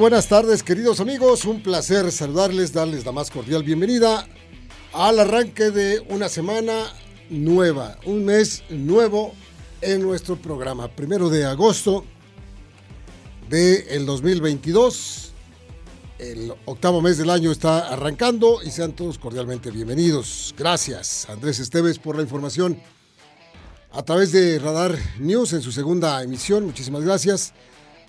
Buenas 0.00 0.28
tardes, 0.28 0.62
queridos 0.62 0.98
amigos. 1.00 1.44
Un 1.44 1.62
placer 1.62 2.10
saludarles, 2.10 2.72
darles 2.72 3.04
la 3.04 3.12
más 3.12 3.30
cordial 3.30 3.62
bienvenida 3.62 4.26
al 4.94 5.18
arranque 5.18 5.70
de 5.70 6.00
una 6.08 6.30
semana 6.30 6.90
nueva, 7.28 7.98
un 8.06 8.24
mes 8.24 8.64
nuevo 8.70 9.34
en 9.82 10.00
nuestro 10.00 10.36
programa. 10.36 10.88
Primero 10.88 11.28
de 11.28 11.44
agosto 11.44 12.06
del 13.50 13.84
el 13.90 14.06
2022. 14.06 15.32
El 16.18 16.54
octavo 16.64 17.02
mes 17.02 17.18
del 17.18 17.28
año 17.28 17.52
está 17.52 17.88
arrancando 17.88 18.62
y 18.62 18.70
sean 18.70 18.92
todos 18.92 19.18
cordialmente 19.18 19.70
bienvenidos. 19.70 20.54
Gracias, 20.56 21.28
Andrés 21.28 21.58
Esteves, 21.58 21.98
por 21.98 22.16
la 22.16 22.22
información 22.22 22.80
a 23.92 24.02
través 24.02 24.32
de 24.32 24.58
Radar 24.60 24.96
News 25.18 25.52
en 25.52 25.60
su 25.60 25.70
segunda 25.72 26.22
emisión. 26.22 26.64
Muchísimas 26.64 27.04
gracias 27.04 27.52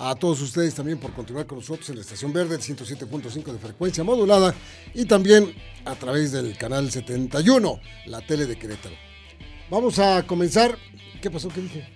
a 0.04 0.16
todos 0.16 0.42
ustedes 0.42 0.74
también 0.74 0.98
por 0.98 1.14
continuar 1.14 1.46
con 1.46 1.60
nosotros 1.60 1.88
en 1.90 1.96
la 1.98 2.02
estación 2.02 2.34
verde, 2.34 2.56
el 2.56 2.62
107.5 2.62 3.52
de 3.52 3.60
frecuencia 3.60 4.04
modulada 4.04 4.56
y 4.96 5.06
también 5.06 5.54
a 5.86 5.94
través 5.94 6.32
del 6.32 6.58
canal 6.58 6.92
71, 6.92 7.80
la 8.08 8.26
tele 8.26 8.48
de 8.48 8.58
Querétaro. 8.58 8.96
Vamos 9.70 10.00
a 10.00 10.26
comenzar. 10.26 10.76
¿Qué 11.22 11.30
pasó? 11.30 11.50
¿Qué 11.50 11.62
dije? 11.62 11.88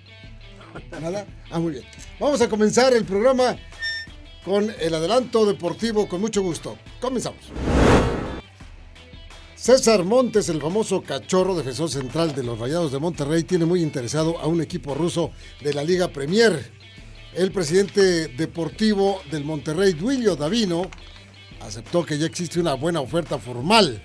Nada. 1.01 1.25
Ah, 1.49 1.57
muy 1.57 1.71
bien. 1.71 1.85
Vamos 2.19 2.39
a 2.41 2.47
comenzar 2.47 2.93
el 2.93 3.05
programa 3.05 3.57
con 4.43 4.71
el 4.79 4.93
adelanto 4.93 5.43
deportivo 5.47 6.07
con 6.07 6.21
mucho 6.21 6.43
gusto. 6.43 6.77
Comenzamos. 7.01 7.41
César 9.55 10.03
Montes, 10.03 10.47
el 10.49 10.61
famoso 10.61 11.01
cachorro 11.01 11.55
defensor 11.55 11.89
central 11.89 12.35
de 12.35 12.43
los 12.43 12.59
Rayados 12.59 12.91
de 12.91 12.99
Monterrey, 12.99 13.41
tiene 13.43 13.65
muy 13.65 13.81
interesado 13.81 14.37
a 14.37 14.45
un 14.45 14.61
equipo 14.61 14.93
ruso 14.93 15.31
de 15.63 15.73
la 15.73 15.83
Liga 15.83 16.09
Premier. 16.09 16.84
El 17.35 17.51
presidente 17.51 18.29
deportivo 18.29 19.21
del 19.29 19.43
Monterrey, 19.43 19.91
Duilio 19.91 20.37
Davino, 20.37 20.89
aceptó 21.59 22.05
que 22.05 22.17
ya 22.17 22.25
existe 22.25 22.61
una 22.61 22.75
buena 22.75 23.01
oferta 23.01 23.37
formal. 23.37 24.01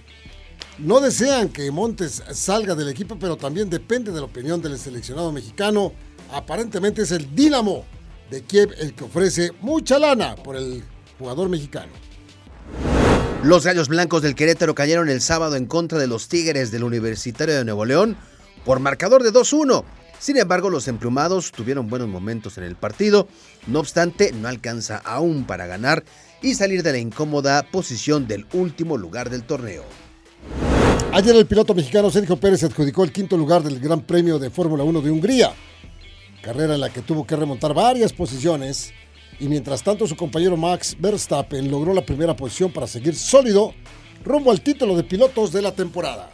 No 0.79 1.01
desean 1.01 1.49
que 1.51 1.71
Montes 1.71 2.25
salga 2.33 2.75
del 2.75 2.89
equipo, 2.89 3.17
pero 3.21 3.37
también 3.37 3.71
depende 3.71 4.11
de 4.11 4.19
la 4.19 4.25
opinión 4.25 4.61
del 4.61 4.77
seleccionado 4.77 5.31
mexicano. 5.31 5.93
Aparentemente 6.33 7.03
es 7.03 7.13
el 7.13 7.33
Dinamo 7.33 7.85
de 8.33 8.43
Kiev 8.43 8.75
el 8.79 8.95
que 8.95 9.05
ofrece 9.05 9.53
mucha 9.61 10.01
lana 10.01 10.35
por 10.35 10.57
el 10.57 10.83
jugador 11.17 11.49
mexicano. 11.49 11.93
Los 13.45 13.65
Gallos 13.65 13.87
Blancos 13.87 14.23
del 14.23 14.35
Querétaro 14.35 14.75
cayeron 14.75 15.09
el 15.09 15.21
sábado 15.21 15.55
en 15.55 15.67
contra 15.67 16.01
de 16.01 16.09
los 16.09 16.27
Tigres 16.27 16.73
del 16.73 16.83
Universitario 16.83 17.55
de 17.55 17.65
Nuevo 17.65 17.85
León 17.85 18.17
por 18.65 18.81
marcador 18.81 19.23
de 19.23 19.33
2-1. 19.33 19.85
Sin 20.21 20.37
embargo, 20.37 20.69
los 20.69 20.87
emplumados 20.87 21.51
tuvieron 21.51 21.89
buenos 21.89 22.07
momentos 22.07 22.59
en 22.59 22.65
el 22.65 22.77
partido, 22.77 23.27
no 23.67 23.81
obstante, 23.81 24.33
no 24.33 24.49
alcanza 24.49 24.99
aún 24.99 25.45
para 25.45 25.67
ganar 25.67 26.05
y 26.43 26.55
salir 26.55 26.83
de 26.83 26.93
la 26.93 26.99
incómoda 26.99 27.63
posición 27.63 28.29
del 28.29 28.47
último 28.53 28.99
lugar 28.99 29.31
del 29.31 29.45
torneo. 29.45 29.83
Ayer 31.15 31.35
el 31.35 31.47
piloto 31.47 31.75
mexicano 31.75 32.11
Sergio 32.11 32.37
Pérez 32.37 32.63
adjudicó 32.63 33.03
el 33.03 33.13
quinto 33.13 33.39
lugar 33.39 33.63
del 33.63 33.81
Gran 33.81 34.03
Premio 34.03 34.39
de 34.39 34.51
Fórmula 34.51 34.85
1 34.85 35.01
de 35.01 35.11
Hungría, 35.11 35.55
carrera 36.43 36.75
en 36.75 36.81
la 36.81 36.91
que 36.91 37.01
tuvo 37.01 37.27
que 37.27 37.35
remontar 37.35 37.73
varias 37.73 38.13
posiciones 38.13 38.93
y 39.39 39.49
mientras 39.49 39.83
tanto 39.83 40.07
su 40.07 40.17
compañero 40.17 40.55
Max 40.59 40.95
Verstappen 40.99 41.71
logró 41.71 41.95
la 41.95 42.05
primera 42.05 42.37
posición 42.37 42.71
para 42.71 42.87
seguir 42.87 43.17
sólido 43.17 43.73
rumbo 44.23 44.51
al 44.51 44.61
título 44.61 44.95
de 44.99 45.03
pilotos 45.03 45.51
de 45.51 45.63
la 45.63 45.73
temporada. 45.73 46.31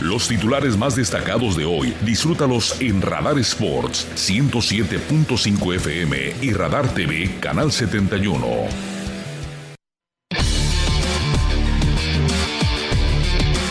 Los 0.00 0.28
titulares 0.28 0.78
más 0.78 0.96
destacados 0.96 1.58
de 1.58 1.66
hoy, 1.66 1.94
disfrútalos 2.06 2.80
en 2.80 3.02
Radar 3.02 3.38
Sports 3.38 4.06
107.5 4.14 5.74
FM 5.74 6.36
y 6.40 6.54
Radar 6.54 6.88
TV 6.94 7.30
Canal 7.38 7.70
71. 7.70 8.46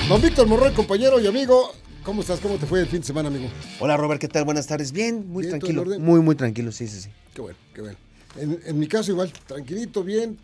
Don 0.07 0.21
Víctor 0.21 0.45
Morroy, 0.45 0.71
compañero 0.73 1.19
y 1.19 1.25
amigo, 1.25 1.73
¿cómo 2.03 2.21
estás? 2.21 2.39
¿Cómo 2.39 2.57
te 2.57 2.67
fue 2.67 2.81
el 2.81 2.85
fin 2.85 2.99
de 2.99 3.07
semana, 3.07 3.29
amigo? 3.29 3.49
Hola 3.79 3.97
Robert, 3.97 4.21
¿qué 4.21 4.27
tal? 4.27 4.45
Buenas 4.45 4.67
tardes. 4.67 4.91
Bien, 4.91 5.27
muy 5.27 5.47
Bien, 5.47 5.59
¿todo 5.59 5.71
tranquilo. 5.71 5.99
Muy, 5.99 6.19
muy 6.19 6.35
tranquilo, 6.35 6.71
sí, 6.71 6.87
sí, 6.87 7.01
sí. 7.01 7.09
Qué 7.33 7.41
bueno, 7.41 7.57
qué 7.73 7.81
bueno. 7.81 7.97
En, 8.37 8.59
en 8.67 8.77
mi 8.77 8.85
caso 8.85 9.09
igual, 9.09 9.33
tranquilito, 9.47 10.03
bien, 10.03 10.37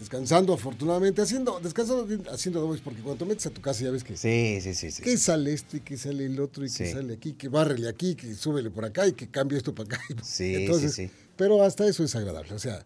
descansando 0.00 0.52
afortunadamente, 0.54 1.20
haciendo, 1.22 1.60
descansando, 1.60 2.08
haciendo 2.32 2.60
dobles, 2.60 2.80
porque 2.80 3.00
cuando 3.02 3.22
te 3.24 3.28
metes 3.28 3.46
a 3.46 3.50
tu 3.50 3.60
casa 3.60 3.84
ya 3.84 3.90
ves 3.90 4.02
que 4.02 4.16
Sí, 4.16 4.58
sí, 4.62 4.74
sí, 4.74 4.90
sí. 4.90 5.02
que 5.02 5.16
sale 5.18 5.52
esto 5.52 5.76
y 5.76 5.80
que 5.80 5.96
sale 5.98 6.24
el 6.24 6.40
otro 6.40 6.64
y 6.64 6.68
que 6.68 6.86
Sí. 6.86 6.92
sale 6.92 7.12
aquí, 7.14 7.34
que 7.34 7.48
bárrele 7.48 7.88
aquí, 7.88 8.14
que 8.14 8.34
súbele 8.34 8.70
por 8.70 8.84
acá 8.86 9.06
y 9.06 9.12
que 9.12 9.28
cambie 9.28 9.58
esto 9.58 9.74
para 9.74 9.94
acá. 9.96 10.00
Sí, 10.24 10.54
Entonces, 10.56 10.94
sí, 10.94 11.06
sí. 11.06 11.12
Pero 11.36 11.62
hasta 11.62 11.86
eso 11.86 12.02
es 12.02 12.16
agradable, 12.16 12.52
o 12.54 12.58
sea, 12.58 12.82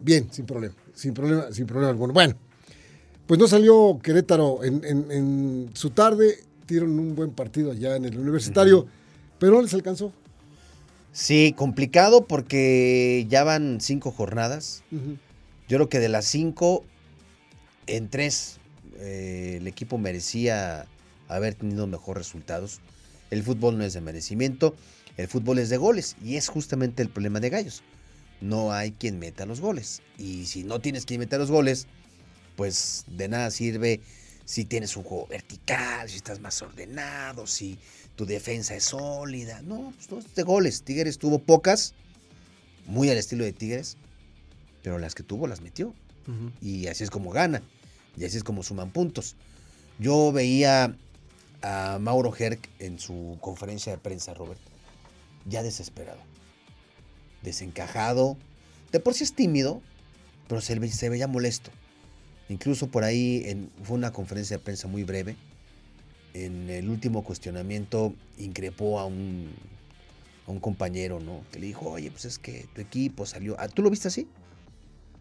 bien, 0.00 0.28
sin 0.32 0.44
problema, 0.44 0.74
sin 0.94 1.14
problema, 1.14 1.50
sin 1.52 1.66
problema 1.66 1.90
alguno. 1.90 2.12
Bueno, 2.12 2.34
pues 3.26 3.38
no 3.40 3.46
salió 3.48 3.98
Querétaro 4.02 4.62
en, 4.64 4.84
en- 4.84 5.10
en 5.10 5.70
su 5.74 5.90
tarde, 5.90 6.38
dieron 6.66 6.98
un 6.98 7.14
buen 7.14 7.30
partido 7.30 7.70
allá 7.72 7.94
en 7.96 8.04
el 8.04 8.18
universitario, 8.18 8.86
pero 9.38 9.52
no 9.54 9.62
les 9.62 9.72
alcanzó. 9.74 10.12
Sí, 11.12 11.54
complicado 11.56 12.26
porque 12.26 13.24
ya 13.28 13.42
van 13.44 13.80
cinco 13.80 14.10
jornadas. 14.10 14.82
Ujú. 14.92 15.16
Yo 15.68 15.78
creo 15.78 15.88
que 15.88 15.98
de 15.98 16.08
las 16.08 16.26
cinco, 16.26 16.84
en 17.86 18.08
tres, 18.08 18.58
eh, 18.98 19.56
el 19.60 19.66
equipo 19.66 19.98
merecía 19.98 20.86
haber 21.28 21.54
tenido 21.54 21.86
mejores 21.86 22.26
resultados. 22.26 22.80
El 23.30 23.42
fútbol 23.42 23.76
no 23.78 23.84
es 23.84 23.92
de 23.92 24.00
merecimiento, 24.00 24.76
el 25.16 25.26
fútbol 25.26 25.58
es 25.58 25.68
de 25.68 25.76
goles. 25.76 26.16
Y 26.22 26.36
es 26.36 26.48
justamente 26.48 27.02
el 27.02 27.08
problema 27.08 27.40
de 27.40 27.50
Gallos. 27.50 27.82
No 28.40 28.72
hay 28.72 28.92
quien 28.92 29.18
meta 29.18 29.46
los 29.46 29.60
goles. 29.60 30.02
Y 30.18 30.46
si 30.46 30.62
no 30.62 30.80
tienes 30.80 31.04
quien 31.04 31.20
meta 31.20 31.38
los 31.38 31.50
goles, 31.50 31.86
pues 32.54 33.04
de 33.08 33.28
nada 33.28 33.50
sirve 33.50 34.00
si 34.44 34.64
tienes 34.64 34.96
un 34.96 35.02
juego 35.02 35.26
vertical, 35.26 36.08
si 36.08 36.16
estás 36.16 36.40
más 36.40 36.62
ordenado, 36.62 37.46
si 37.46 37.78
tu 38.14 38.24
defensa 38.24 38.76
es 38.76 38.84
sólida. 38.84 39.60
No, 39.62 39.92
pues 39.96 40.10
no 40.10 40.18
es 40.18 40.34
de 40.34 40.42
goles. 40.44 40.82
Tigres 40.82 41.18
tuvo 41.18 41.40
pocas, 41.40 41.94
muy 42.86 43.10
al 43.10 43.18
estilo 43.18 43.44
de 43.44 43.52
Tigres, 43.52 43.96
pero 44.86 45.00
las 45.00 45.16
que 45.16 45.24
tuvo 45.24 45.48
las 45.48 45.62
metió. 45.62 45.92
Y 46.62 46.86
así 46.86 47.02
es 47.02 47.10
como 47.10 47.32
gana. 47.32 47.60
Y 48.16 48.24
así 48.24 48.36
es 48.36 48.44
como 48.44 48.62
suman 48.62 48.92
puntos. 48.92 49.34
Yo 49.98 50.30
veía 50.30 50.94
a 51.60 51.98
Mauro 52.00 52.32
Herc 52.32 52.68
en 52.78 53.00
su 53.00 53.36
conferencia 53.40 53.90
de 53.90 53.98
prensa, 53.98 54.32
Robert, 54.32 54.60
ya 55.44 55.64
desesperado. 55.64 56.20
Desencajado. 57.42 58.36
De 58.92 59.00
por 59.00 59.14
sí 59.14 59.24
es 59.24 59.34
tímido, 59.34 59.82
pero 60.46 60.60
se, 60.60 60.78
ve- 60.78 60.88
se 60.92 61.08
veía 61.08 61.26
molesto. 61.26 61.72
Incluso 62.48 62.86
por 62.86 63.02
ahí 63.02 63.42
en- 63.46 63.70
fue 63.82 63.96
una 63.96 64.12
conferencia 64.12 64.56
de 64.58 64.62
prensa 64.62 64.86
muy 64.86 65.02
breve. 65.02 65.34
En 66.32 66.70
el 66.70 66.88
último 66.88 67.24
cuestionamiento 67.24 68.14
increpó 68.38 69.00
a 69.00 69.06
un, 69.06 69.50
a 70.46 70.52
un 70.52 70.60
compañero, 70.60 71.18
¿no? 71.18 71.42
Que 71.50 71.58
le 71.58 71.66
dijo, 71.66 71.90
oye, 71.90 72.12
pues 72.12 72.24
es 72.24 72.38
que 72.38 72.68
tu 72.72 72.80
equipo 72.80 73.26
salió. 73.26 73.56
Ah, 73.58 73.66
¿Tú 73.66 73.82
lo 73.82 73.90
viste 73.90 74.06
así? 74.06 74.28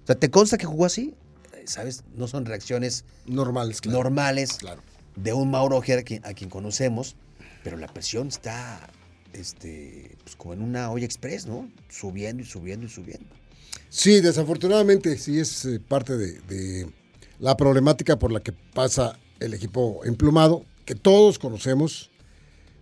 O 0.05 0.07
sea, 0.07 0.15
¿te 0.15 0.29
consta 0.29 0.57
que 0.59 0.67
jugó 0.67 0.85
así? 0.85 1.15
Eh, 1.53 1.63
¿Sabes? 1.65 2.03
No 2.15 2.27
son 2.27 2.45
reacciones 2.45 3.05
Normales, 3.25 3.81
claro. 3.81 3.97
normales 3.97 4.53
Claro. 4.53 4.83
de 5.15 5.33
un 5.33 5.49
Mauro 5.49 5.77
Ojer 5.77 5.99
a 6.23 6.33
quien, 6.33 6.49
conocemos, 6.51 7.15
pero 7.63 7.75
la 7.77 7.87
presión 7.87 8.27
está 8.27 8.87
este, 9.33 10.15
pues 10.23 10.35
como 10.35 10.53
en 10.53 10.61
una 10.61 10.91
olla 10.91 11.05
express, 11.05 11.47
¿no? 11.47 11.67
Subiendo 11.89 12.43
y 12.43 12.45
subiendo 12.45 12.85
y 12.85 12.89
subiendo. 12.89 13.25
Sí, 13.89 14.21
desafortunadamente 14.21 15.17
sí 15.17 15.39
es 15.39 15.65
eh, 15.65 15.79
parte 15.79 16.15
de, 16.17 16.39
de 16.41 16.87
la 17.39 17.57
problemática 17.57 18.19
por 18.19 18.31
la 18.31 18.41
que 18.41 18.51
pasa 18.51 19.17
el 19.39 19.55
equipo 19.55 20.05
emplumado, 20.05 20.63
que 20.85 20.93
todos 20.95 21.39
conocemos. 21.39 22.11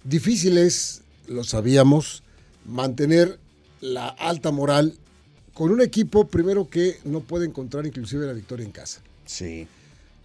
Difícil 0.03 0.57
es, 0.57 1.03
lo 1.27 1.45
sabíamos, 1.45 2.21
mantener 2.65 3.39
la 3.79 4.09
alta 4.09 4.51
moral 4.51 4.97
con 5.53 5.71
un 5.71 5.81
equipo 5.81 6.27
primero 6.27 6.69
que 6.69 6.97
no 7.05 7.21
puede 7.21 7.45
encontrar 7.45 7.85
inclusive 7.85 8.25
la 8.25 8.33
victoria 8.33 8.65
en 8.65 8.71
casa. 8.71 9.01
Sí. 9.25 9.67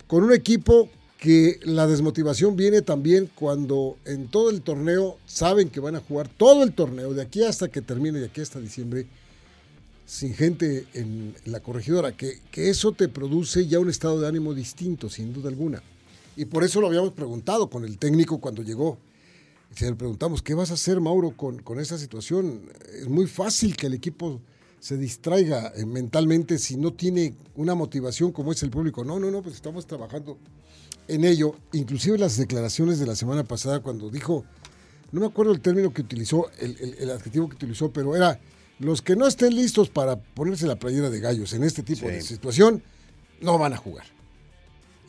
Con 0.06 0.24
un 0.24 0.32
equipo 0.32 0.88
que 1.18 1.58
la 1.64 1.86
desmotivación 1.86 2.56
viene 2.56 2.80
también 2.80 3.28
cuando 3.34 3.98
en 4.04 4.28
todo 4.28 4.50
el 4.50 4.62
torneo 4.62 5.18
saben 5.26 5.68
que 5.68 5.80
van 5.80 5.96
a 5.96 6.00
jugar 6.00 6.28
todo 6.28 6.62
el 6.62 6.72
torneo, 6.72 7.12
de 7.12 7.22
aquí 7.22 7.42
hasta 7.42 7.68
que 7.68 7.82
termine, 7.82 8.20
de 8.20 8.26
aquí 8.26 8.40
hasta 8.40 8.60
diciembre, 8.60 9.06
sin 10.06 10.32
gente 10.32 10.86
en 10.94 11.34
la 11.44 11.60
corregidora, 11.60 12.16
que, 12.16 12.40
que 12.50 12.70
eso 12.70 12.92
te 12.92 13.08
produce 13.08 13.66
ya 13.66 13.80
un 13.80 13.90
estado 13.90 14.20
de 14.20 14.28
ánimo 14.28 14.54
distinto, 14.54 15.10
sin 15.10 15.34
duda 15.34 15.50
alguna. 15.50 15.82
Y 16.36 16.44
por 16.44 16.62
eso 16.62 16.80
lo 16.80 16.86
habíamos 16.86 17.12
preguntado 17.12 17.68
con 17.68 17.84
el 17.84 17.98
técnico 17.98 18.40
cuando 18.40 18.62
llegó. 18.62 18.96
Se 19.74 19.86
le 19.86 19.96
preguntamos, 19.96 20.40
¿qué 20.40 20.54
vas 20.54 20.70
a 20.70 20.74
hacer, 20.74 21.00
Mauro, 21.00 21.36
con, 21.36 21.58
con 21.58 21.80
esta 21.80 21.98
situación? 21.98 22.62
Es 22.94 23.08
muy 23.08 23.26
fácil 23.26 23.76
que 23.76 23.88
el 23.88 23.94
equipo 23.94 24.40
se 24.80 24.96
distraiga 24.96 25.72
eh, 25.76 25.84
mentalmente 25.84 26.58
si 26.58 26.76
no 26.76 26.92
tiene 26.92 27.34
una 27.56 27.74
motivación 27.74 28.32
como 28.32 28.52
es 28.52 28.62
el 28.62 28.70
público. 28.70 29.04
No, 29.04 29.18
no, 29.18 29.30
no, 29.30 29.42
pues 29.42 29.56
estamos 29.56 29.86
trabajando 29.86 30.38
en 31.08 31.24
ello. 31.24 31.56
Inclusive 31.72 32.18
las 32.18 32.36
declaraciones 32.36 32.98
de 32.98 33.06
la 33.06 33.16
semana 33.16 33.44
pasada 33.44 33.80
cuando 33.80 34.10
dijo, 34.10 34.44
no 35.12 35.20
me 35.20 35.26
acuerdo 35.26 35.52
el 35.52 35.60
término 35.60 35.92
que 35.92 36.02
utilizó, 36.02 36.50
el, 36.58 37.10
adjetivo 37.10 37.48
que 37.48 37.56
utilizó, 37.56 37.92
pero 37.92 38.14
era 38.14 38.40
los 38.78 39.02
que 39.02 39.16
no 39.16 39.26
estén 39.26 39.56
listos 39.56 39.88
para 39.88 40.16
ponerse 40.16 40.66
la 40.66 40.76
playera 40.76 41.10
de 41.10 41.20
gallos 41.20 41.52
en 41.52 41.64
este 41.64 41.82
tipo 41.82 42.06
de 42.06 42.20
situación, 42.20 42.82
no 43.40 43.58
van 43.58 43.72
a 43.72 43.76
jugar. 43.76 44.06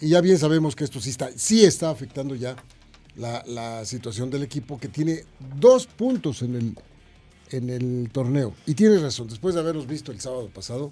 Y 0.02 0.10
ya 0.10 0.22
bien 0.22 0.38
sabemos 0.38 0.76
que 0.76 0.86
esto 0.86 1.02
sí 1.02 1.10
está, 1.10 1.30
sí 1.36 1.66
está 1.66 1.90
afectando 1.90 2.34
ya 2.34 2.56
la, 3.18 3.84
situación 3.86 4.30
del 4.30 4.44
equipo 4.44 4.80
que 4.80 4.88
tiene 4.88 5.24
dos 5.58 5.86
puntos 5.86 6.42
en 6.42 6.56
el, 6.56 6.76
en 7.52 7.70
el 7.70 8.10
torneo. 8.12 8.54
Y 8.66 8.74
tiene 8.74 9.00
razón, 9.00 9.28
después 9.28 9.56
de 9.56 9.62
haberlos 9.62 9.88
visto 9.88 10.12
el 10.12 10.20
sábado 10.20 10.50
pasado, 10.54 10.92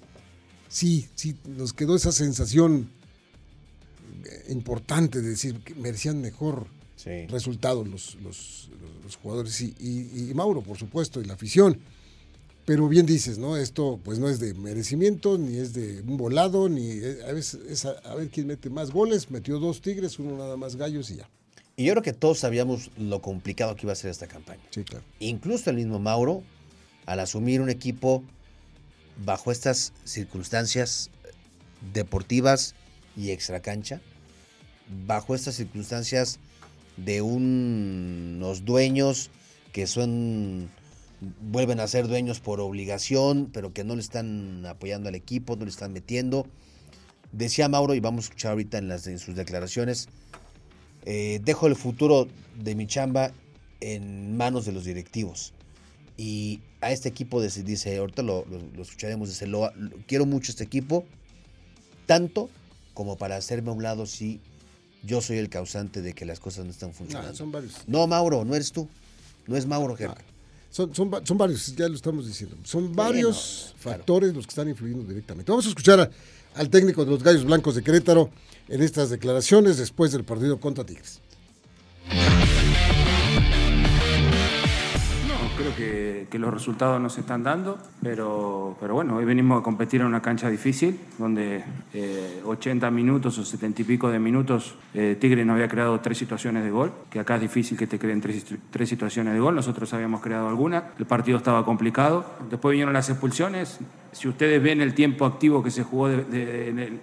sí, 0.67 1.07
sí, 1.15 1.35
nos 1.45 1.73
quedó 1.73 1.95
esa 1.95 2.11
sensación 2.11 2.89
importante 4.49 5.21
de 5.21 5.29
decir 5.29 5.59
que 5.59 5.75
merecían 5.75 6.21
mejor 6.21 6.67
resultados 7.29 7.87
los, 7.87 8.17
los, 8.21 8.69
jugadores 9.21 9.61
y, 9.61 10.31
Mauro, 10.35 10.61
por 10.61 10.77
supuesto, 10.77 11.21
y 11.21 11.25
la 11.25 11.35
afición. 11.35 11.79
Pero 12.65 12.89
bien 12.89 13.05
dices, 13.05 13.37
¿no? 13.37 13.55
Esto 13.55 13.97
pues 14.03 14.19
no 14.19 14.27
es 14.27 14.41
de 14.41 14.53
merecimiento, 14.53 15.37
ni 15.37 15.55
es 15.55 15.73
de 15.73 16.01
un 16.01 16.17
volado, 16.17 16.67
ni 16.67 16.89
eh, 16.89 17.19
a 17.25 17.31
veces 17.31 17.61
es 17.69 17.85
a, 17.85 18.13
ver 18.15 18.29
quién 18.29 18.47
mete 18.47 18.69
más 18.69 18.91
goles. 18.91 19.31
Metió 19.31 19.57
dos 19.57 19.79
Tigres, 19.79 20.19
uno 20.19 20.37
nada 20.37 20.57
más 20.57 20.75
Gallos 20.75 21.09
y 21.11 21.15
ya. 21.15 21.29
Y 21.79 21.85
yo 21.85 21.93
creo 21.93 22.01
que 22.01 22.13
todos 22.13 22.39
sabíamos 22.39 22.89
lo 22.97 23.21
complicado 23.21 23.75
que 23.75 23.85
iba 23.85 23.93
a 23.93 23.95
ser 23.95 24.09
esta 24.09 24.25
campaña. 24.25 24.63
Sí, 24.71 24.83
claro. 24.83 25.05
Incluso 25.19 25.69
el 25.69 25.75
mismo 25.75 25.99
Mauro, 25.99 26.41
al 27.05 27.19
asumir 27.19 27.61
un 27.61 27.69
equipo 27.69 28.23
bajo 29.23 29.51
estas 29.51 29.93
circunstancias 30.03 31.11
deportivas 31.93 32.73
y 33.15 33.29
extracancha, 33.29 34.01
bajo 35.05 35.35
estas 35.35 35.53
circunstancias 35.53 36.39
de 36.97 37.21
unos 37.21 38.65
dueños 38.65 39.29
que 39.71 39.85
son 39.85 40.71
vuelven 41.41 41.79
a 41.79 41.87
ser 41.87 42.07
dueños 42.07 42.39
por 42.39 42.59
obligación, 42.59 43.51
pero 43.53 43.71
que 43.71 43.83
no 43.83 43.93
le 43.93 44.01
están 44.01 44.65
apoyando 44.65 45.09
al 45.09 45.15
equipo, 45.15 45.55
no 45.55 45.65
le 45.65 45.71
están 45.71 45.93
metiendo. 45.93 46.47
Decía 47.31 47.69
Mauro, 47.69 47.93
y 47.93 47.99
vamos 47.99 48.25
a 48.25 48.27
escuchar 48.29 48.53
ahorita 48.53 48.79
en, 48.79 48.87
las, 48.87 49.03
sus 49.03 49.35
declaraciones, 49.35 50.09
eh, 51.05 51.39
dejo 51.43 51.67
el 51.67 51.75
futuro 51.75 52.27
de 52.55 52.75
mi 52.75 52.87
chamba 52.87 53.31
en 53.79 54.37
manos 54.37 54.65
de 54.65 54.71
los 54.71 54.85
directivos. 54.85 55.53
Y 56.17 56.61
a 56.81 56.91
este 56.91 57.09
equipo 57.09 57.41
dice, 57.41 57.97
ahorita 57.97 58.23
lo, 58.23 58.45
escucharemos, 58.79 59.29
dice, 59.29 59.47
lo, 59.47 59.71
quiero 60.07 60.25
mucho 60.25 60.51
este 60.51 60.63
equipo, 60.63 61.05
tanto 62.05 62.49
como 62.93 63.17
para 63.17 63.35
hacerme 63.35 63.69
a 63.69 63.73
un 63.73 63.83
lado 63.83 64.05
si 64.07 64.39
yo 65.03 65.21
soy 65.21 65.37
el 65.37 65.49
causante 65.49 66.01
de 66.01 66.13
que 66.13 66.25
las 66.25 66.39
cosas 66.39 66.65
no 66.65 66.71
están 66.71 66.93
funcionando. 66.93 67.31
No, 67.31 67.37
son 67.37 67.51
varios. 67.51 67.73
No, 67.87 68.07
Mauro, 68.07 68.43
no 68.43 68.55
eres 68.55 68.71
tú. 68.71 68.89
No 69.45 69.55
es 69.55 69.65
Mauro, 69.65 69.95
jefe. 69.95 70.15
son, 70.71 70.93
son, 70.93 71.37
varios, 71.37 71.75
ya 71.75 71.87
lo 71.87 71.95
estamos 71.95 72.27
diciendo. 72.27 72.57
Son 72.63 72.93
varios 72.95 73.75
factores 73.77 74.33
los 74.33 74.45
que 74.45 74.51
están 74.51 74.67
influyendo 74.67 75.03
directamente. 75.05 75.51
Vamos 75.51 75.65
a 75.67 75.69
escuchar 75.69 76.11
al 76.55 76.69
técnico 76.69 77.05
de 77.05 77.11
los 77.11 77.23
Gallos 77.23 77.45
Blancos 77.45 77.75
de 77.75 77.83
Querétaro 77.83 78.29
en 78.67 78.81
estas 78.81 79.09
declaraciones 79.09 79.77
después 79.77 80.11
del 80.11 80.23
partido 80.23 80.59
contra 80.59 80.85
Tigres. 80.85 81.21
creo 85.57 85.75
que, 86.29 86.37
los 86.37 86.53
resultados 86.53 87.01
no 87.01 87.09
se 87.09 87.21
están 87.21 87.41
dando, 87.41 87.79
pero, 88.03 88.77
pero 88.79 88.93
bueno, 88.93 89.15
hoy 89.15 89.25
venimos 89.25 89.59
a 89.59 89.63
competir 89.63 90.01
en 90.01 90.07
una 90.07 90.21
cancha 90.21 90.51
difícil, 90.51 90.99
donde 91.17 91.63
80 92.45 92.87
eh, 92.87 92.91
minutos 92.91 93.39
o 93.39 93.43
70 93.43 93.81
y 93.81 93.85
pico 93.85 94.11
de 94.11 94.19
minutos 94.19 94.75
eh, 94.93 95.17
Tigre 95.19 95.43
no 95.45 95.53
había 95.53 95.67
creado 95.67 95.99
tres 95.99 96.19
situaciones 96.19 96.63
de 96.63 96.69
gol, 96.69 96.91
que 97.09 97.19
acá 97.19 97.35
es 97.35 97.41
difícil 97.41 97.75
que 97.75 97.87
te 97.87 97.97
creen 97.97 98.21
tres, 98.21 98.45
tres 98.69 98.87
situaciones 98.87 99.33
de 99.33 99.39
gol, 99.39 99.55
nosotros 99.55 99.91
habíamos 99.93 100.21
creado 100.21 100.47
alguna, 100.47 100.91
el 100.99 101.07
partido 101.07 101.39
estaba 101.39 101.65
complicado, 101.65 102.23
después 102.51 102.73
vinieron 102.73 102.93
las 102.93 103.09
expulsiones, 103.09 103.79
si 104.11 104.27
ustedes 104.27 104.61
ven 104.61 104.81
el 104.81 104.93
tiempo 104.93 105.25
activo 105.25 105.63
que 105.63 105.71
se 105.71 105.83
jugó 105.83 106.09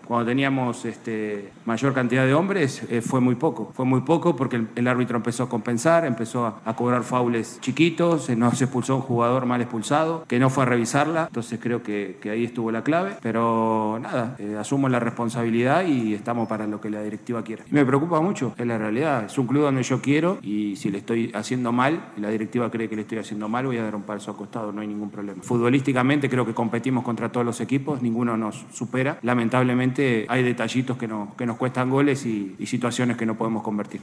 cuando 0.06 0.26
teníamos 0.26 0.84
este, 0.84 1.50
mayor 1.64 1.92
cantidad 1.94 2.26
de 2.26 2.34
hombres, 2.34 2.82
eh, 2.90 3.00
fue 3.00 3.20
muy 3.20 3.34
poco. 3.34 3.72
Fue 3.74 3.84
muy 3.84 4.02
poco 4.02 4.36
porque 4.36 4.64
el, 4.74 4.88
árbitro 4.88 5.16
empezó 5.16 5.44
a 5.44 5.48
compensar, 5.48 6.04
empezó 6.04 6.46
a, 6.46 6.76
cobrar 6.76 7.04
faules 7.04 7.58
chiquitos, 7.60 8.24
se 8.24 8.36
nos 8.36 8.60
expulsó 8.60 8.96
un 8.96 9.02
jugador 9.02 9.46
mal 9.46 9.60
expulsado, 9.60 10.24
que 10.26 10.38
no 10.38 10.50
fue 10.50 10.64
a 10.64 10.66
revisarla. 10.66 11.26
Entonces 11.26 11.58
creo 11.62 11.82
que, 11.82 12.18
ahí 12.24 12.44
estuvo 12.44 12.70
la 12.70 12.82
clave. 12.82 13.16
Pero 13.22 13.98
nada, 14.00 14.36
eh, 14.38 14.56
asumo 14.58 14.88
la 14.88 15.00
responsabilidad 15.00 15.86
y 15.86 16.14
estamos 16.14 16.48
para 16.48 16.66
lo 16.66 16.80
que 16.80 16.90
la 16.90 17.02
directiva 17.02 17.42
quiera. 17.42 17.64
me 17.70 17.84
preocupa 17.84 18.20
mucho, 18.20 18.54
es 18.56 18.66
la 18.66 18.78
realidad. 18.78 19.24
Es 19.26 19.38
un 19.38 19.46
club 19.46 19.62
donde 19.62 19.82
yo 19.82 20.00
quiero 20.00 20.38
y 20.42 20.76
si 20.76 20.90
le 20.90 20.98
estoy 20.98 21.30
haciendo 21.34 21.72
mal, 21.72 22.12
y 22.16 22.20
la 22.20 22.28
directiva 22.28 22.70
cree 22.70 22.88
que 22.88 22.96
le 22.96 23.02
estoy 23.02 23.18
haciendo 23.18 23.48
mal, 23.48 23.66
voy 23.66 23.78
a 23.78 23.84
dar 23.84 23.94
un 23.94 24.02
paso 24.02 24.30
a 24.30 24.36
costado, 24.36 24.72
no 24.72 24.80
hay 24.80 24.86
ningún 24.86 25.10
problema. 25.10 25.42
Futbolísticamente 25.42 26.28
creo 26.28 26.44
que 26.46 26.54
competimos 26.54 26.93
contra 27.02 27.32
todos 27.32 27.44
los 27.44 27.60
equipos, 27.60 28.02
ninguno 28.02 28.36
nos 28.36 28.64
supera. 28.72 29.18
Lamentablemente 29.22 30.26
hay 30.28 30.42
detallitos 30.42 30.96
que, 30.96 31.08
que 31.36 31.46
nos 31.46 31.56
cuestan 31.56 31.90
goles 31.90 32.26
y, 32.26 32.54
situaciones 32.66 33.16
que 33.16 33.26
no 33.26 33.36
podemos 33.36 33.62
convertir. 33.62 34.02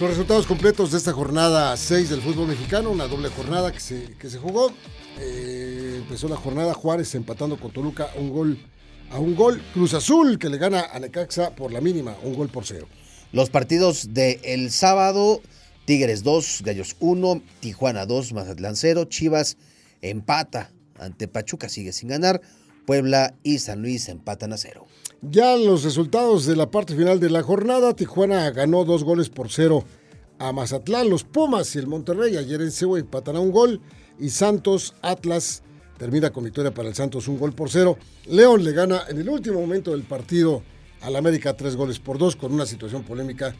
Los 0.00 0.10
resultados 0.10 0.46
completos 0.46 0.90
de 0.90 0.98
esta 0.98 1.12
jornada 1.12 1.76
6 1.76 2.10
del 2.10 2.20
fútbol 2.20 2.48
mexicano, 2.48 2.90
una 2.90 3.06
doble 3.06 3.30
jornada 3.30 3.72
que 3.72 3.80
se, 3.80 4.14
que 4.18 4.28
se 4.28 4.38
jugó. 4.38 4.72
Eh, 5.18 6.00
empezó 6.02 6.28
la 6.28 6.36
jornada 6.36 6.74
Juárez 6.74 7.14
empatando 7.14 7.56
con 7.56 7.70
Toluca 7.70 8.08
un 8.16 8.30
gol 8.30 8.58
a 9.10 9.18
un 9.18 9.34
gol. 9.34 9.62
Cruz 9.72 9.94
Azul 9.94 10.38
que 10.38 10.48
le 10.48 10.58
gana 10.58 10.86
a 10.92 10.98
Necaxa 10.98 11.54
por 11.54 11.72
la 11.72 11.80
mínima, 11.80 12.16
un 12.22 12.34
gol 12.34 12.48
por 12.48 12.64
cero. 12.64 12.86
Los 13.32 13.50
partidos 13.50 14.14
del 14.14 14.38
el 14.44 14.70
sábado 14.70 15.40
Tigres 15.84 16.22
2, 16.22 16.62
Gallos 16.64 16.96
1, 17.00 17.42
Tijuana 17.60 18.06
2, 18.06 18.32
Mazatlán 18.32 18.76
0, 18.76 19.04
Chivas 19.04 19.56
empata 20.00 20.70
ante 20.98 21.28
Pachuca, 21.28 21.68
sigue 21.68 21.92
sin 21.92 22.08
ganar, 22.08 22.40
Puebla 22.86 23.34
y 23.42 23.58
San 23.58 23.82
Luis 23.82 24.08
empatan 24.08 24.52
a 24.52 24.56
0. 24.56 24.86
Ya 25.22 25.56
los 25.56 25.84
resultados 25.84 26.46
de 26.46 26.56
la 26.56 26.70
parte 26.70 26.94
final 26.94 27.20
de 27.20 27.30
la 27.30 27.42
jornada, 27.42 27.94
Tijuana 27.94 28.50
ganó 28.50 28.84
dos 28.84 29.04
goles 29.04 29.30
por 29.30 29.50
cero 29.50 29.84
a 30.38 30.52
Mazatlán, 30.52 31.08
los 31.08 31.24
Pumas 31.24 31.74
y 31.76 31.78
el 31.78 31.86
Monterrey 31.86 32.36
ayer 32.36 32.60
en 32.60 32.70
Seúl 32.72 33.00
empatan 33.00 33.36
a 33.36 33.40
un 33.40 33.50
gol 33.50 33.80
y 34.18 34.28
Santos 34.30 34.94
Atlas 35.02 35.62
termina 35.98 36.30
con 36.30 36.44
victoria 36.44 36.74
para 36.74 36.88
el 36.88 36.94
Santos 36.94 37.28
un 37.28 37.38
gol 37.38 37.54
por 37.54 37.70
cero. 37.70 37.96
León 38.26 38.64
le 38.64 38.72
gana 38.72 39.02
en 39.08 39.18
el 39.18 39.28
último 39.28 39.60
momento 39.60 39.92
del 39.92 40.02
partido 40.02 40.62
al 41.00 41.16
América 41.16 41.56
tres 41.56 41.76
goles 41.76 41.98
por 41.98 42.18
dos 42.18 42.36
con 42.36 42.52
una 42.52 42.66
situación 42.66 43.04
polémica 43.04 43.54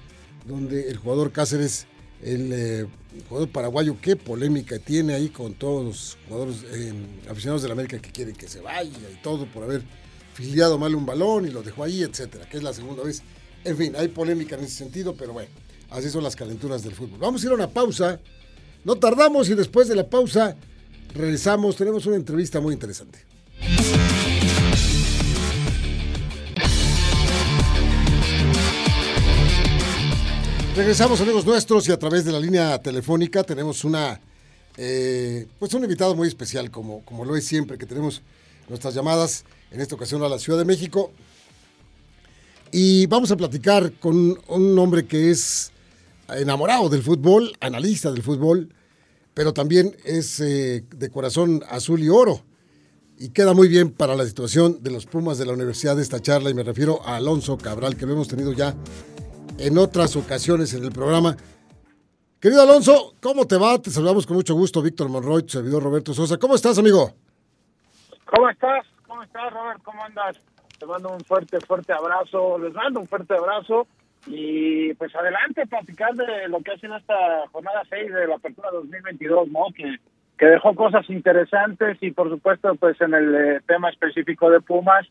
donde 0.46 0.90
el 0.90 0.96
jugador 0.96 1.32
Cáceres 1.32 1.86
el 2.24 2.52
eh, 2.52 2.86
jugador 3.28 3.50
paraguayo, 3.50 3.96
qué 4.00 4.16
polémica 4.16 4.78
tiene 4.78 5.14
ahí 5.14 5.28
con 5.28 5.54
todos 5.54 5.84
los 5.84 6.18
jugadores 6.26 6.64
eh, 6.72 6.92
aficionados 7.30 7.62
de 7.62 7.68
la 7.68 7.74
América 7.74 7.98
que 7.98 8.10
quieren 8.10 8.34
que 8.34 8.48
se 8.48 8.60
vaya 8.60 8.90
y 9.12 9.22
todo 9.22 9.46
por 9.46 9.62
haber 9.62 9.82
filiado 10.32 10.78
mal 10.78 10.94
un 10.94 11.04
balón 11.04 11.46
y 11.46 11.50
lo 11.50 11.62
dejó 11.62 11.84
ahí, 11.84 12.02
etcétera, 12.02 12.48
que 12.48 12.56
es 12.56 12.62
la 12.62 12.72
segunda 12.72 13.04
vez. 13.04 13.22
En 13.64 13.76
fin, 13.76 13.94
hay 13.96 14.08
polémica 14.08 14.56
en 14.56 14.64
ese 14.64 14.76
sentido, 14.76 15.14
pero 15.14 15.32
bueno, 15.32 15.50
así 15.90 16.08
son 16.08 16.22
las 16.22 16.34
calenturas 16.34 16.82
del 16.82 16.94
fútbol. 16.94 17.18
Vamos 17.18 17.42
a 17.42 17.46
ir 17.46 17.52
a 17.52 17.54
una 17.54 17.70
pausa, 17.70 18.20
no 18.84 18.96
tardamos 18.96 19.48
y 19.50 19.54
después 19.54 19.86
de 19.88 19.96
la 19.96 20.08
pausa 20.08 20.56
regresamos, 21.14 21.76
tenemos 21.76 22.06
una 22.06 22.16
entrevista 22.16 22.60
muy 22.60 22.72
interesante. 22.72 23.20
Regresamos 30.76 31.20
amigos 31.20 31.46
nuestros 31.46 31.88
y 31.88 31.92
a 31.92 31.98
través 32.00 32.24
de 32.24 32.32
la 32.32 32.40
línea 32.40 32.76
telefónica 32.82 33.44
tenemos 33.44 33.84
una 33.84 34.20
eh, 34.76 35.46
pues 35.56 35.72
un 35.72 35.84
invitado 35.84 36.16
muy 36.16 36.26
especial 36.26 36.68
como, 36.72 37.04
como 37.04 37.24
lo 37.24 37.36
es 37.36 37.46
siempre 37.46 37.78
que 37.78 37.86
tenemos 37.86 38.22
nuestras 38.68 38.92
llamadas 38.92 39.44
en 39.70 39.80
esta 39.80 39.94
ocasión 39.94 40.24
a 40.24 40.28
la 40.28 40.36
Ciudad 40.36 40.58
de 40.58 40.64
México. 40.64 41.12
Y 42.72 43.06
vamos 43.06 43.30
a 43.30 43.36
platicar 43.36 43.92
con 44.00 44.36
un 44.48 44.78
hombre 44.80 45.06
que 45.06 45.30
es 45.30 45.70
enamorado 46.28 46.88
del 46.88 47.04
fútbol, 47.04 47.52
analista 47.60 48.10
del 48.10 48.24
fútbol, 48.24 48.68
pero 49.32 49.54
también 49.54 49.96
es 50.04 50.40
eh, 50.40 50.84
de 50.90 51.08
corazón 51.08 51.62
azul 51.68 52.02
y 52.02 52.08
oro. 52.08 52.42
Y 53.16 53.28
queda 53.28 53.54
muy 53.54 53.68
bien 53.68 53.92
para 53.92 54.16
la 54.16 54.26
situación 54.26 54.82
de 54.82 54.90
los 54.90 55.06
Pumas 55.06 55.38
de 55.38 55.46
la 55.46 55.52
Universidad 55.52 55.94
de 55.94 56.02
esta 56.02 56.20
charla 56.20 56.50
y 56.50 56.54
me 56.54 56.64
refiero 56.64 57.00
a 57.06 57.14
Alonso 57.14 57.58
Cabral 57.58 57.96
que 57.96 58.06
lo 58.06 58.14
hemos 58.14 58.26
tenido 58.26 58.52
ya 58.52 58.74
en 59.58 59.78
otras 59.78 60.16
ocasiones 60.16 60.74
en 60.74 60.84
el 60.84 60.92
programa. 60.92 61.36
Querido 62.40 62.62
Alonso, 62.62 63.14
¿cómo 63.22 63.46
te 63.46 63.56
va? 63.56 63.80
Te 63.80 63.90
saludamos 63.90 64.26
con 64.26 64.36
mucho 64.36 64.54
gusto, 64.54 64.82
Víctor 64.82 65.08
Monroy, 65.08 65.42
tu 65.42 65.48
servidor 65.48 65.82
Roberto 65.82 66.12
Sosa. 66.12 66.36
¿Cómo 66.36 66.54
estás, 66.54 66.78
amigo? 66.78 67.12
¿Cómo 68.26 68.50
estás? 68.50 68.86
¿Cómo 69.06 69.22
estás, 69.22 69.52
Robert? 69.52 69.82
¿Cómo 69.82 70.04
andas? 70.04 70.38
Te 70.78 70.86
mando 70.86 71.14
un 71.14 71.20
fuerte, 71.20 71.58
fuerte 71.60 71.92
abrazo. 71.92 72.58
Les 72.58 72.74
mando 72.74 73.00
un 73.00 73.06
fuerte 73.06 73.34
abrazo. 73.34 73.86
Y 74.26 74.92
pues 74.94 75.14
adelante, 75.14 75.66
platicar 75.66 76.14
de 76.14 76.48
lo 76.48 76.60
que 76.60 76.72
hace 76.72 76.86
en 76.86 76.94
esta 76.94 77.14
jornada 77.52 77.82
6 77.88 78.12
de 78.12 78.26
la 78.26 78.36
apertura 78.36 78.70
2022, 78.72 79.48
¿no? 79.48 79.66
Que, 79.74 79.96
que 80.38 80.46
dejó 80.46 80.74
cosas 80.74 81.08
interesantes 81.10 81.98
y 82.00 82.10
por 82.10 82.30
supuesto, 82.30 82.74
pues 82.74 83.00
en 83.00 83.14
el 83.14 83.34
eh, 83.34 83.60
tema 83.66 83.90
específico 83.90 84.50
de 84.50 84.60
Pumas, 84.60 85.06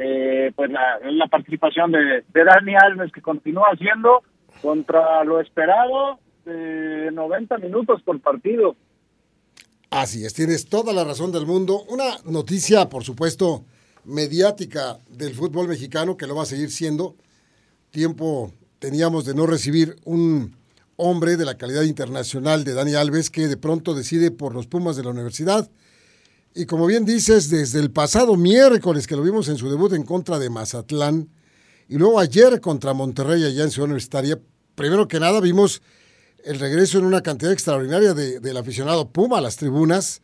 eh, 0.00 0.50
pues 0.56 0.70
la, 0.70 0.98
la 1.02 1.26
participación 1.26 1.92
de, 1.92 2.24
Dani 2.32 2.74
Alves 2.74 3.12
que 3.12 3.20
continúa 3.20 3.68
haciendo 3.72 4.22
contra 4.62 5.22
lo 5.24 5.40
esperado 5.40 6.18
de 6.44 7.10
90 7.12 7.58
minutos 7.58 8.02
por 8.02 8.18
partido. 8.20 8.76
Así 9.90 10.24
es, 10.24 10.32
tienes 10.32 10.68
toda 10.68 10.92
la 10.92 11.04
razón 11.04 11.32
del 11.32 11.46
mundo. 11.46 11.82
Una 11.88 12.16
noticia, 12.24 12.88
por 12.88 13.04
supuesto, 13.04 13.64
mediática 14.04 14.98
del 15.10 15.34
fútbol 15.34 15.68
mexicano, 15.68 16.16
que 16.16 16.26
lo 16.26 16.34
va 16.34 16.44
a 16.44 16.46
seguir 16.46 16.70
siendo. 16.70 17.16
Tiempo 17.90 18.52
teníamos 18.78 19.26
de 19.26 19.34
no 19.34 19.46
recibir 19.46 19.96
un 20.04 20.56
hombre 20.96 21.36
de 21.36 21.44
la 21.44 21.58
calidad 21.58 21.82
internacional 21.82 22.64
de 22.64 22.74
Dani 22.74 22.94
Alves 22.94 23.30
que 23.30 23.48
de 23.48 23.56
pronto 23.56 23.94
decide 23.94 24.30
por 24.30 24.54
los 24.54 24.66
Pumas 24.66 24.96
de 24.96 25.04
la 25.04 25.10
universidad. 25.10 25.70
Y 26.54 26.66
como 26.66 26.86
bien 26.86 27.04
dices, 27.04 27.48
desde 27.48 27.78
el 27.78 27.92
pasado 27.92 28.36
miércoles 28.36 29.06
que 29.06 29.14
lo 29.14 29.22
vimos 29.22 29.48
en 29.48 29.56
su 29.56 29.70
debut 29.70 29.92
en 29.92 30.02
contra 30.02 30.38
de 30.38 30.50
Mazatlán 30.50 31.28
y 31.88 31.96
luego 31.96 32.18
ayer 32.18 32.60
contra 32.60 32.92
Monterrey 32.92 33.44
allá 33.44 33.62
en 33.62 33.70
Ciudad 33.70 33.86
Universitaria, 33.86 34.38
primero 34.74 35.06
que 35.06 35.20
nada 35.20 35.40
vimos 35.40 35.80
el 36.44 36.58
regreso 36.58 36.98
en 36.98 37.04
una 37.04 37.22
cantidad 37.22 37.52
extraordinaria 37.52 38.14
de, 38.14 38.40
del 38.40 38.56
aficionado 38.56 39.10
Puma 39.10 39.38
a 39.38 39.40
las 39.40 39.56
tribunas, 39.56 40.22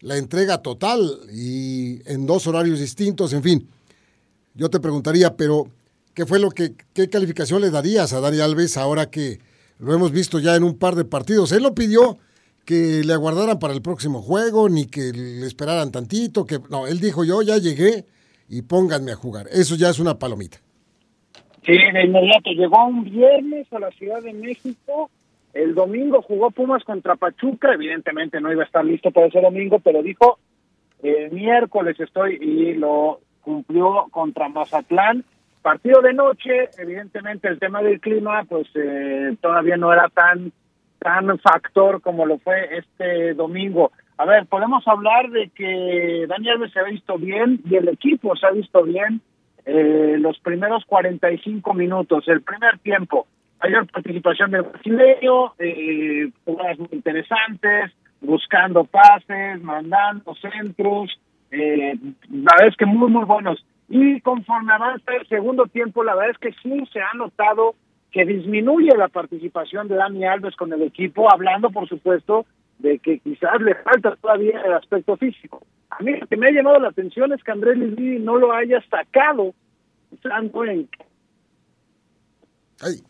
la 0.00 0.16
entrega 0.16 0.62
total 0.62 1.20
y 1.32 2.00
en 2.10 2.26
dos 2.26 2.48
horarios 2.48 2.80
distintos, 2.80 3.32
en 3.32 3.44
fin. 3.44 3.68
Yo 4.54 4.70
te 4.70 4.80
preguntaría, 4.80 5.36
pero 5.36 5.70
¿qué 6.12 6.26
fue 6.26 6.40
lo 6.40 6.50
que, 6.50 6.74
qué 6.92 7.08
calificación 7.08 7.60
le 7.60 7.70
darías 7.70 8.12
a 8.12 8.20
Dani 8.20 8.40
Alves 8.40 8.76
ahora 8.76 9.10
que 9.10 9.38
lo 9.78 9.94
hemos 9.94 10.10
visto 10.10 10.40
ya 10.40 10.56
en 10.56 10.64
un 10.64 10.76
par 10.76 10.96
de 10.96 11.04
partidos? 11.04 11.52
Él 11.52 11.62
lo 11.62 11.74
pidió 11.74 12.18
que 12.68 13.02
le 13.02 13.14
aguardaran 13.14 13.58
para 13.58 13.72
el 13.72 13.80
próximo 13.80 14.20
juego, 14.20 14.68
ni 14.68 14.84
que 14.86 15.10
le 15.14 15.46
esperaran 15.46 15.90
tantito, 15.90 16.44
que 16.44 16.58
no, 16.68 16.86
él 16.86 17.00
dijo 17.00 17.24
yo 17.24 17.40
ya 17.40 17.56
llegué 17.56 18.04
y 18.46 18.60
pónganme 18.60 19.12
a 19.12 19.16
jugar. 19.16 19.46
Eso 19.50 19.74
ya 19.74 19.88
es 19.88 19.98
una 19.98 20.18
palomita. 20.18 20.58
Sí, 21.64 21.72
de 21.72 22.04
inmediato. 22.04 22.50
Llegó 22.50 22.86
un 22.86 23.04
viernes 23.04 23.72
a 23.72 23.78
la 23.78 23.90
Ciudad 23.92 24.22
de 24.22 24.34
México 24.34 25.10
el 25.54 25.74
domingo 25.74 26.22
jugó 26.22 26.50
Pumas 26.50 26.84
contra 26.84 27.16
Pachuca, 27.16 27.72
evidentemente 27.72 28.40
no 28.40 28.52
iba 28.52 28.62
a 28.62 28.66
estar 28.66 28.84
listo 28.84 29.10
para 29.10 29.26
ese 29.26 29.40
domingo, 29.40 29.78
pero 29.80 30.02
dijo, 30.02 30.38
el 31.02 31.32
miércoles 31.32 31.98
estoy 31.98 32.38
y 32.40 32.74
lo 32.74 33.20
cumplió 33.40 34.06
contra 34.10 34.48
Mazatlán. 34.48 35.24
Partido 35.62 36.00
de 36.00 36.14
noche, 36.14 36.68
evidentemente 36.78 37.48
el 37.48 37.58
tema 37.58 37.82
del 37.82 38.00
clima 38.00 38.44
pues 38.44 38.68
eh, 38.74 39.36
todavía 39.40 39.76
no 39.76 39.92
era 39.92 40.08
tan 40.08 40.52
tan 40.98 41.38
factor 41.38 42.00
como 42.00 42.26
lo 42.26 42.38
fue 42.38 42.78
este 42.78 43.34
domingo. 43.34 43.92
A 44.16 44.24
ver, 44.24 44.46
podemos 44.46 44.86
hablar 44.88 45.30
de 45.30 45.48
que 45.50 46.26
Daniel 46.28 46.70
se 46.72 46.80
ha 46.80 46.84
visto 46.84 47.18
bien 47.18 47.60
y 47.68 47.76
el 47.76 47.88
equipo 47.88 48.34
se 48.36 48.46
ha 48.46 48.50
visto 48.50 48.82
bien 48.82 49.20
eh, 49.64 50.16
los 50.18 50.38
primeros 50.40 50.84
45 50.86 51.74
minutos, 51.74 52.26
el 52.26 52.42
primer 52.42 52.78
tiempo 52.78 53.26
mayor 53.62 53.86
participación 53.90 54.50
del 54.50 54.62
brasileño, 54.62 55.52
eh, 55.58 56.30
jugadas 56.44 56.78
muy 56.78 56.88
interesantes, 56.92 57.92
buscando 58.20 58.84
pases, 58.84 59.62
mandando 59.62 60.34
centros, 60.36 61.18
eh, 61.50 61.96
la 62.30 62.52
verdad 62.54 62.68
es 62.68 62.76
que 62.76 62.86
muy, 62.86 63.10
muy 63.10 63.24
buenos. 63.24 63.64
Y 63.88 64.20
conforme 64.20 64.72
avanza 64.72 65.14
el 65.14 65.26
segundo 65.28 65.66
tiempo, 65.66 66.04
la 66.04 66.14
verdad 66.14 66.30
es 66.30 66.38
que 66.38 66.52
sí 66.62 66.84
se 66.92 67.00
ha 67.00 67.12
notado 67.14 67.74
que 68.10 68.24
disminuye 68.24 68.96
la 68.96 69.08
participación 69.08 69.88
de 69.88 69.96
Dani 69.96 70.24
Alves 70.24 70.56
con 70.56 70.72
el 70.72 70.82
equipo, 70.82 71.32
hablando, 71.32 71.70
por 71.70 71.88
supuesto, 71.88 72.46
de 72.78 72.98
que 72.98 73.18
quizás 73.18 73.60
le 73.60 73.74
falta 73.76 74.16
todavía 74.16 74.60
el 74.64 74.72
aspecto 74.72 75.16
físico. 75.16 75.62
A 75.90 76.02
mí 76.02 76.16
lo 76.16 76.26
que 76.26 76.36
me 76.36 76.48
ha 76.48 76.52
llamado 76.52 76.78
la 76.78 76.88
atención 76.88 77.32
es 77.32 77.42
que 77.42 77.50
Andrés 77.50 77.76
Lisbí 77.76 78.18
no 78.18 78.36
lo 78.36 78.52
haya 78.52 78.82
sacado 78.88 79.54
tanto 80.22 80.64
en... 80.64 80.88
Ay. 82.80 83.02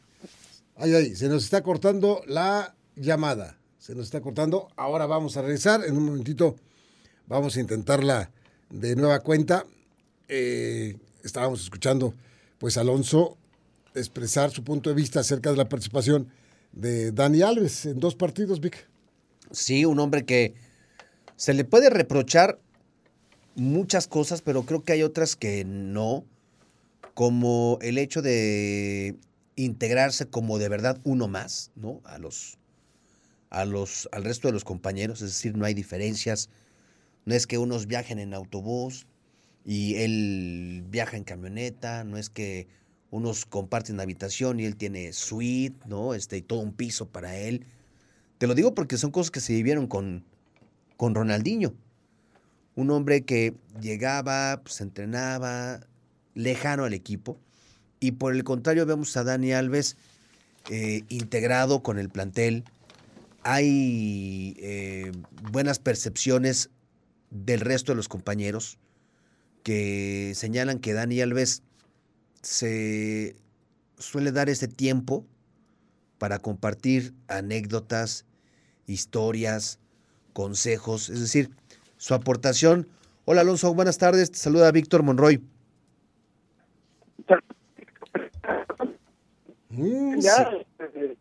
Ay, 0.76 0.95
ay, 0.95 1.14
se 1.14 1.28
nos 1.28 1.45
está 1.45 1.62
cortando 1.62 2.23
la 2.26 2.75
llamada. 2.95 3.57
Se 3.78 3.95
nos 3.95 4.05
está 4.05 4.21
cortando. 4.21 4.69
Ahora 4.76 5.07
vamos 5.07 5.37
a 5.37 5.43
regresar. 5.43 5.81
En 5.85 5.97
un 5.97 6.07
momentito 6.07 6.57
vamos 7.26 7.57
a 7.57 7.61
intentarla 7.61 8.31
de 8.71 8.95
nueva 8.97 9.21
cuenta. 9.21 9.64
Eh, 10.28 10.97
estábamos 11.25 11.62
escuchando, 11.62 12.14
pues, 12.59 12.78
Alonso 12.78 13.38
expresar 14.00 14.50
su 14.50 14.64
punto 14.64 14.90
de 14.90 14.97
vista 14.97 15.21
acerca 15.21 15.50
de 15.50 15.57
la 15.57 15.69
participación 15.69 16.28
de 16.73 17.12
Dani 17.12 17.43
Alves 17.43 17.87
en 17.87 18.00
dos 18.00 18.14
partidos, 18.14 18.61
Vic. 18.61 18.88
Sí, 19.50 19.85
un 19.85 19.99
hombre 19.99 20.25
que 20.25 20.55
se 21.37 21.55
le 21.55 21.64
puede 21.64 21.90
reprochar 21.90 22.59
muchas 23.55 24.07
cosas, 24.07 24.43
pero 24.43 24.64
creo 24.64 24.83
que 24.83 24.93
hay 24.93 25.02
otras 25.02 25.37
que 25.37 25.64
no, 25.64 26.25
como 27.14 27.78
el 27.81 27.99
hecho 27.99 28.23
de 28.23 29.17
integrarse 29.57 30.26
como 30.26 30.59
de 30.59 30.69
verdad 30.69 31.00
uno 31.05 31.28
más, 31.28 31.73
¿no? 31.75 32.00
A 32.05 32.19
los, 32.19 32.59
a 33.50 33.64
los, 33.64 34.09
al 34.12 34.25
resto 34.25 34.49
de 34.49 34.52
los 34.52 34.64
compañeros, 34.64 35.21
es 35.23 35.31
decir, 35.31 35.57
no 35.57 35.64
hay 35.64 35.75
diferencias. 35.75 36.50
No 37.25 37.35
es 37.35 37.47
que 37.47 37.59
unos 37.59 37.87
viajen 37.87 38.19
en 38.19 38.35
autobús 38.35 39.07
y 39.64 39.97
él 39.97 40.85
viaja 40.88 41.17
en 41.17 41.25
camioneta, 41.25 42.05
no 42.05 42.17
es 42.17 42.31
que 42.31 42.69
unos 43.10 43.46
comparten 43.46 44.00
habitación 44.00 44.60
y 44.60 44.64
él 44.64 44.76
tiene 44.76 45.12
suite, 45.12 45.78
¿no? 45.86 46.14
Este, 46.14 46.36
y 46.36 46.42
todo 46.42 46.60
un 46.60 46.72
piso 46.72 47.06
para 47.06 47.36
él. 47.36 47.64
Te 48.38 48.46
lo 48.46 48.54
digo 48.54 48.74
porque 48.74 48.98
son 48.98 49.10
cosas 49.10 49.30
que 49.30 49.40
se 49.40 49.52
vivieron 49.52 49.86
con, 49.86 50.24
con 50.96 51.14
Ronaldinho. 51.14 51.74
Un 52.74 52.90
hombre 52.90 53.22
que 53.22 53.54
llegaba, 53.80 54.60
pues 54.62 54.80
entrenaba, 54.80 55.80
lejano 56.34 56.84
al 56.84 56.94
equipo, 56.94 57.38
y 58.00 58.12
por 58.12 58.34
el 58.34 58.44
contrario 58.44 58.86
vemos 58.86 59.16
a 59.16 59.24
Dani 59.24 59.52
Alves 59.52 59.96
eh, 60.70 61.02
integrado 61.08 61.82
con 61.82 61.98
el 61.98 62.08
plantel. 62.08 62.64
Hay 63.42 64.54
eh, 64.58 65.12
buenas 65.50 65.78
percepciones 65.78 66.70
del 67.30 67.60
resto 67.60 67.92
de 67.92 67.96
los 67.96 68.08
compañeros 68.08 68.78
que 69.62 70.32
señalan 70.34 70.78
que 70.78 70.92
Dani 70.92 71.20
Alves 71.20 71.62
se 72.42 73.37
suele 73.99 74.33
dar 74.33 74.49
ese 74.49 74.68
tiempo 74.68 75.26
para 76.18 76.38
compartir 76.38 77.14
anécdotas, 77.28 78.25
historias, 78.87 79.78
consejos, 80.33 81.09
es 81.09 81.21
decir, 81.21 81.50
su 81.97 82.14
aportación. 82.14 82.88
Hola 83.25 83.42
Alonso, 83.42 83.73
buenas 83.75 83.99
tardes, 83.99 84.30
te 84.30 84.38
saluda 84.38 84.71
Víctor 84.73 85.02
Monroy. 85.02 85.42
Mm, 89.71 90.18
ya. 90.18 90.50
Este, 90.78 91.16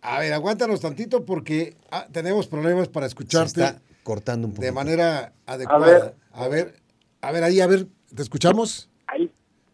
a 0.00 0.20
ver, 0.20 0.32
aguántanos 0.32 0.80
tantito 0.80 1.24
porque 1.24 1.76
ah, 1.90 2.06
tenemos 2.10 2.46
problemas 2.46 2.88
para 2.88 3.06
escucharte. 3.06 3.74
cortando 4.02 4.48
un 4.48 4.54
De 4.54 4.72
manera 4.72 5.32
adecuada. 5.46 6.14
A 6.32 6.48
ver. 6.48 6.80
a 7.20 7.32
ver, 7.32 7.44
ahí, 7.44 7.60
a 7.60 7.66
ver, 7.66 7.86
¿te 8.14 8.22
escuchamos? 8.22 8.88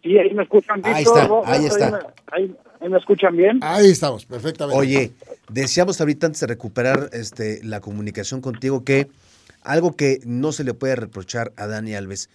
Sí, 0.03 0.19
ahí 0.19 0.35
me 0.35 0.43
escuchan 0.43 0.83
bien. 0.83 0.95
Ahí 0.95 1.05
está, 1.05 1.29
ahí 1.45 1.67
está. 1.67 2.15
Ahí, 2.33 2.55
me 2.89 2.99
escuchan 2.99 3.37
bien. 3.37 3.59
Ahí 3.63 3.91
estamos, 3.91 4.27
perfectamente. 4.27 4.79
Oye, 4.79 5.13
decíamos 5.49 6.01
ahorita 6.01 6.27
antes 6.27 6.41
de 6.41 6.49
recuperar 6.49 7.11
este, 7.13 7.63
la 7.63 7.81
comunicación 7.81 8.41
contigo 8.41 8.83
que 8.85 9.09
algo 9.63 9.95
que 9.95 10.21
no 10.25 10.51
se 10.51 10.65
le 10.65 10.75
puede 10.75 10.97
reprochar 10.97 11.53
a 11.57 11.69
Dani 11.69 11.95
Alves 11.95 12.29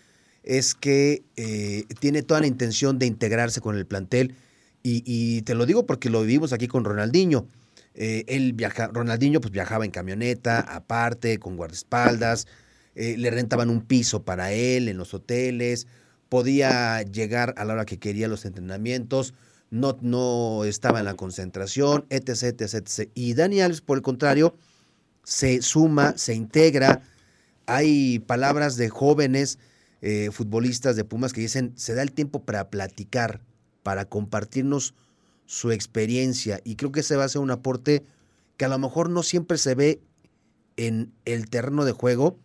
es 0.43 0.75
que 0.75 1.23
eh, 1.35 1.83
tiene 1.99 2.23
toda 2.23 2.39
la 2.39 2.47
intención 2.47 2.99
de 2.99 3.05
integrarse 3.05 3.59
con 3.59 3.75
el 3.75 3.85
plantel 3.85 4.35
y, 4.89 5.41
te 5.41 5.53
lo 5.53 5.65
digo 5.65 5.85
porque 5.85 6.09
lo 6.09 6.21
vivimos 6.21 6.53
aquí 6.53 6.69
con 6.69 6.85
Ronaldinho. 6.85 7.45
Eh, 7.93 8.23
él 8.27 8.53
viaja, 8.53 8.87
Ronaldinho 8.87 9.41
pues 9.41 9.51
viajaba 9.51 9.83
en 9.83 9.91
camioneta, 9.91 10.61
aparte, 10.61 11.39
con 11.39 11.57
guardaespaldas, 11.57 12.47
eh, 12.95 13.17
le 13.17 13.29
rentaban 13.29 13.69
un 13.69 13.81
piso 13.81 14.23
para 14.23 14.53
él 14.53 14.87
en 14.87 14.97
los 14.97 15.13
hoteles, 15.13 15.87
podía 16.29 17.01
llegar 17.03 17.53
a 17.57 17.65
la 17.65 17.73
hora 17.73 17.85
que 17.85 17.99
quería 17.99 18.27
los 18.27 18.45
entrenamientos, 18.45 19.33
no, 19.69 19.97
no 20.01 20.63
estaba 20.63 20.99
en 20.99 21.05
la 21.05 21.15
concentración, 21.15 22.05
etc, 22.09 22.59
etc, 22.59 22.73
etc. 22.73 23.11
Y 23.13 23.33
Dani 23.33 23.61
Alves, 23.61 23.81
por 23.81 23.97
el 23.97 24.01
contrario, 24.01 24.55
se 25.23 25.61
suma, 25.61 26.17
se 26.17 26.33
integra. 26.33 27.01
Hay 27.65 28.19
palabras 28.19 28.77
de 28.77 28.89
jóvenes 28.89 29.59
eh, 30.01 30.29
futbolistas 30.31 30.95
de 30.95 31.03
Pumas 31.03 31.33
que 31.33 31.41
dicen, 31.41 31.73
se 31.75 31.95
da 31.95 32.03
el 32.03 32.11
tiempo 32.11 32.43
para 32.43 32.69
platicar, 32.69 33.41
para 33.83 34.05
compartirnos 34.05 34.93
su 35.45 35.71
experiencia 35.71 36.59
y 36.63 36.75
creo 36.75 36.91
que 36.91 36.99
ese 36.99 37.15
va 37.15 37.23
a 37.23 37.29
ser 37.29 37.41
un 37.41 37.51
aporte 37.51 38.03
que 38.57 38.65
a 38.65 38.67
lo 38.67 38.77
mejor 38.77 39.09
no 39.09 39.23
siempre 39.23 39.57
se 39.57 39.75
ve 39.75 40.01
en 40.75 41.13
el 41.25 41.49
terreno 41.49 41.85
de 41.85 41.93
juego, 41.93 42.37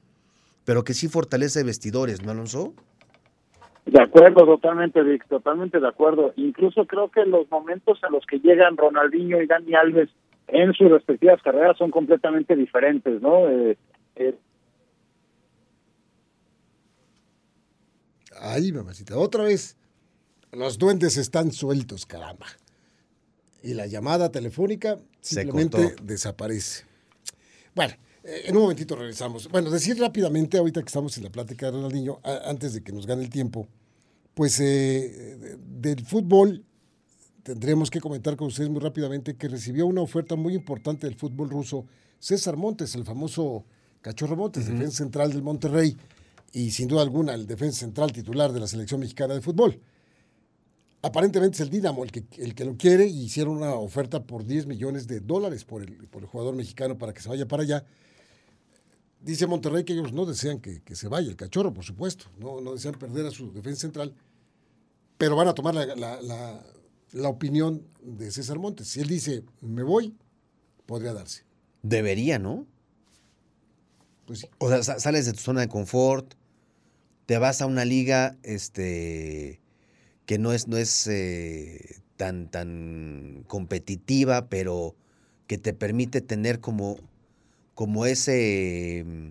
pero 0.64 0.84
que 0.84 0.94
sí 0.94 1.08
fortalece 1.08 1.62
vestidores, 1.62 2.22
¿no, 2.22 2.30
Alonso? 2.30 2.74
De 3.84 4.00
acuerdo, 4.00 4.46
totalmente, 4.46 5.02
Vic, 5.02 5.26
totalmente 5.28 5.80
de 5.80 5.88
acuerdo. 5.88 6.32
Incluso 6.36 6.86
creo 6.86 7.10
que 7.10 7.24
los 7.24 7.50
momentos 7.50 7.98
en 8.06 8.12
los 8.12 8.24
que 8.26 8.38
llegan 8.38 8.76
Ronaldinho 8.76 9.42
y 9.42 9.46
Dani 9.46 9.74
Alves 9.74 10.08
en 10.48 10.72
sus 10.72 10.90
respectivas 10.90 11.42
carreras 11.42 11.76
son 11.78 11.90
completamente 11.90 12.54
diferentes, 12.54 13.20
¿no? 13.20 13.48
Eh, 13.48 13.76
eh. 14.16 14.38
Ay, 18.40 18.72
mamacita, 18.72 19.18
otra 19.18 19.44
vez. 19.44 19.76
Los 20.52 20.78
duendes 20.78 21.16
están 21.16 21.50
sueltos, 21.50 22.06
caramba. 22.06 22.46
y 23.62 23.74
la 23.74 23.86
llamada 23.86 24.30
telefónica 24.30 24.98
simplemente 25.20 25.94
desaparece. 26.02 26.84
Bueno, 27.74 27.94
eh, 28.24 28.42
en 28.46 28.56
un 28.56 28.62
momentito 28.62 28.94
regresamos. 28.96 29.48
Bueno, 29.48 29.70
decir 29.70 29.98
rápidamente, 29.98 30.58
ahorita 30.58 30.80
que 30.80 30.86
estamos 30.86 31.16
en 31.18 31.24
la 31.24 31.30
plática 31.30 31.66
de 31.66 31.72
Ronaldinho, 31.72 32.20
a- 32.22 32.48
antes 32.50 32.72
de 32.74 32.82
que 32.82 32.92
nos 32.92 33.06
gane 33.06 33.22
el 33.22 33.30
tiempo, 33.30 33.66
pues 34.34 34.58
eh, 34.60 35.36
de- 35.40 35.56
del 35.96 36.04
fútbol 36.04 36.64
tendremos 37.42 37.90
que 37.90 38.00
comentar 38.00 38.36
con 38.36 38.48
ustedes 38.48 38.70
muy 38.70 38.80
rápidamente 38.80 39.36
que 39.36 39.48
recibió 39.48 39.86
una 39.86 40.00
oferta 40.00 40.36
muy 40.36 40.54
importante 40.54 41.06
del 41.06 41.16
fútbol 41.16 41.50
ruso 41.50 41.86
César 42.18 42.56
Montes, 42.56 42.94
el 42.94 43.04
famoso 43.04 43.64
Cachorro 44.00 44.36
Montes, 44.36 44.66
defensa 44.66 44.98
central 44.98 45.32
del 45.32 45.42
Monterrey 45.42 45.96
y 46.52 46.70
sin 46.70 46.86
duda 46.88 47.02
alguna 47.02 47.34
el 47.34 47.46
defensa 47.46 47.80
central 47.80 48.12
titular 48.12 48.52
de 48.52 48.60
la 48.60 48.66
selección 48.68 49.00
mexicana 49.00 49.34
de 49.34 49.40
fútbol. 49.40 49.80
Aparentemente 51.04 51.56
es 51.56 51.60
el 51.62 51.70
Dinamo 51.70 52.04
el 52.04 52.12
que, 52.12 52.24
el 52.38 52.54
que 52.54 52.64
lo 52.64 52.76
quiere 52.76 53.06
y 53.08 53.24
hicieron 53.24 53.56
una 53.56 53.74
oferta 53.74 54.22
por 54.22 54.44
10 54.46 54.66
millones 54.66 55.08
de 55.08 55.18
dólares 55.18 55.64
por 55.64 55.82
el, 55.82 55.94
por 56.08 56.22
el 56.22 56.28
jugador 56.28 56.54
mexicano 56.54 56.96
para 56.96 57.12
que 57.12 57.20
se 57.20 57.28
vaya 57.28 57.46
para 57.48 57.64
allá. 57.64 57.84
Dice 59.22 59.46
Monterrey 59.46 59.84
que 59.84 59.92
ellos 59.92 60.12
no 60.12 60.26
desean 60.26 60.60
que, 60.60 60.82
que 60.82 60.96
se 60.96 61.08
vaya 61.08 61.28
el 61.28 61.36
cachorro, 61.36 61.72
por 61.72 61.84
supuesto, 61.84 62.26
no, 62.38 62.60
no 62.60 62.72
desean 62.72 62.94
perder 62.94 63.26
a 63.26 63.30
su 63.30 63.52
defensa 63.52 63.82
central, 63.82 64.14
pero 65.16 65.36
van 65.36 65.46
a 65.48 65.54
tomar 65.54 65.74
la, 65.74 65.86
la- 65.94 66.20
la- 66.20 66.64
la 67.12 67.28
opinión 67.28 67.82
de 68.02 68.30
César 68.32 68.58
Montes. 68.58 68.88
Si 68.88 69.00
él 69.00 69.06
dice, 69.08 69.44
me 69.60 69.82
voy, 69.82 70.14
podría 70.86 71.12
darse. 71.12 71.44
Debería, 71.82 72.38
¿no? 72.38 72.66
Pues 74.26 74.40
sí. 74.40 74.46
O 74.58 74.68
sea, 74.68 74.82
sa- 74.82 74.98
sales 74.98 75.26
de 75.26 75.32
tu 75.32 75.38
zona 75.40 75.60
de 75.60 75.68
confort, 75.68 76.34
te 77.26 77.38
vas 77.38 77.60
a 77.62 77.66
una 77.66 77.84
liga 77.84 78.36
este, 78.42 79.60
que 80.26 80.38
no 80.38 80.52
es, 80.52 80.66
no 80.68 80.76
es 80.76 81.06
eh, 81.06 82.00
tan, 82.16 82.50
tan 82.50 83.44
competitiva, 83.46 84.48
pero 84.48 84.96
que 85.46 85.58
te 85.58 85.74
permite 85.74 86.20
tener 86.22 86.60
como, 86.60 86.96
como 87.74 88.06
ese 88.06 89.04
mm, 89.06 89.28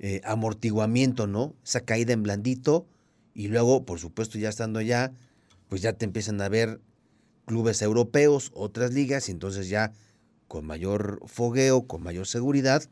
eh, 0.00 0.20
amortiguamiento, 0.24 1.26
¿no? 1.26 1.54
Esa 1.64 1.80
caída 1.80 2.12
en 2.12 2.22
blandito 2.22 2.86
y 3.34 3.48
luego, 3.48 3.84
por 3.84 3.98
supuesto, 3.98 4.38
ya 4.38 4.48
estando 4.48 4.78
allá, 4.78 5.12
pues 5.68 5.80
ya 5.82 5.92
te 5.94 6.04
empiezan 6.04 6.40
a 6.40 6.48
ver 6.48 6.80
clubes 7.46 7.80
europeos, 7.82 8.50
otras 8.54 8.92
ligas, 8.92 9.28
y 9.28 9.32
entonces 9.32 9.68
ya 9.68 9.92
con 10.48 10.66
mayor 10.66 11.20
fogueo, 11.26 11.86
con 11.86 12.02
mayor 12.02 12.26
seguridad, 12.26 12.82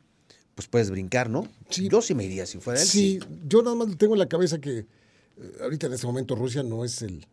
pues 0.54 0.66
puedes 0.68 0.90
brincar, 0.90 1.28
¿no? 1.30 1.46
Sí. 1.68 1.88
Yo 1.90 2.00
sí 2.02 2.14
me 2.14 2.24
iría 2.24 2.46
si 2.46 2.58
fuera 2.58 2.80
él. 2.80 2.86
Sí, 2.86 3.18
yo 3.46 3.62
nada 3.62 3.76
más 3.76 3.96
tengo 3.98 4.14
en 4.14 4.18
la 4.18 4.28
cabeza 4.28 4.58
que 4.58 4.78
eh, 4.78 4.86
ahorita 5.62 5.86
en 5.88 5.92
este 5.92 6.06
momento 6.06 6.34
Rusia 6.34 6.62
no 6.62 6.84
es 6.84 7.02
el, 7.02 7.26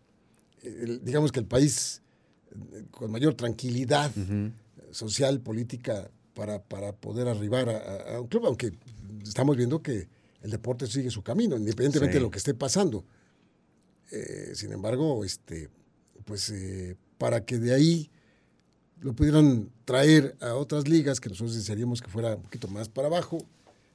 el- 0.63 1.03
digamos 1.03 1.31
que 1.31 1.39
el 1.39 1.45
país 1.45 2.01
eh, 2.73 2.83
con 2.91 3.09
mayor 3.11 3.33
tranquilidad 3.35 4.11
social, 4.91 5.39
política, 5.41 6.09
para, 6.37 6.61
para 6.61 6.93
poder 6.93 7.27
arribar 7.27 7.67
a, 7.67 8.21
un 8.21 8.27
club, 8.27 8.45
aunque 8.45 8.71
estamos 9.25 9.57
viendo 9.57 9.81
que 9.81 10.07
el 10.43 10.51
deporte 10.51 10.85
sigue 10.85 11.09
su 11.09 11.23
camino, 11.23 11.57
independientemente 11.57 12.13
Sí. 12.13 12.19
de 12.19 12.21
lo 12.21 12.29
que 12.29 12.37
esté 12.37 12.53
pasando. 12.53 13.03
Eh, 14.11 14.51
sin 14.53 14.71
embargo, 14.71 15.25
este, 15.25 15.69
pues 16.25 16.51
eh, 16.51 16.95
para 17.17 17.43
que 17.43 17.57
de 17.57 17.73
ahí 17.73 18.11
lo 19.01 19.13
pudieran 19.13 19.71
traer 19.83 20.37
a 20.39 20.53
otras 20.53 20.87
ligas 20.87 21.19
que 21.19 21.29
nosotros 21.29 21.55
desearíamos 21.55 22.03
que 22.03 22.09
fuera 22.09 22.35
un 22.35 22.43
poquito 22.43 22.67
más 22.67 22.87
para 22.87 23.07
abajo, 23.07 23.39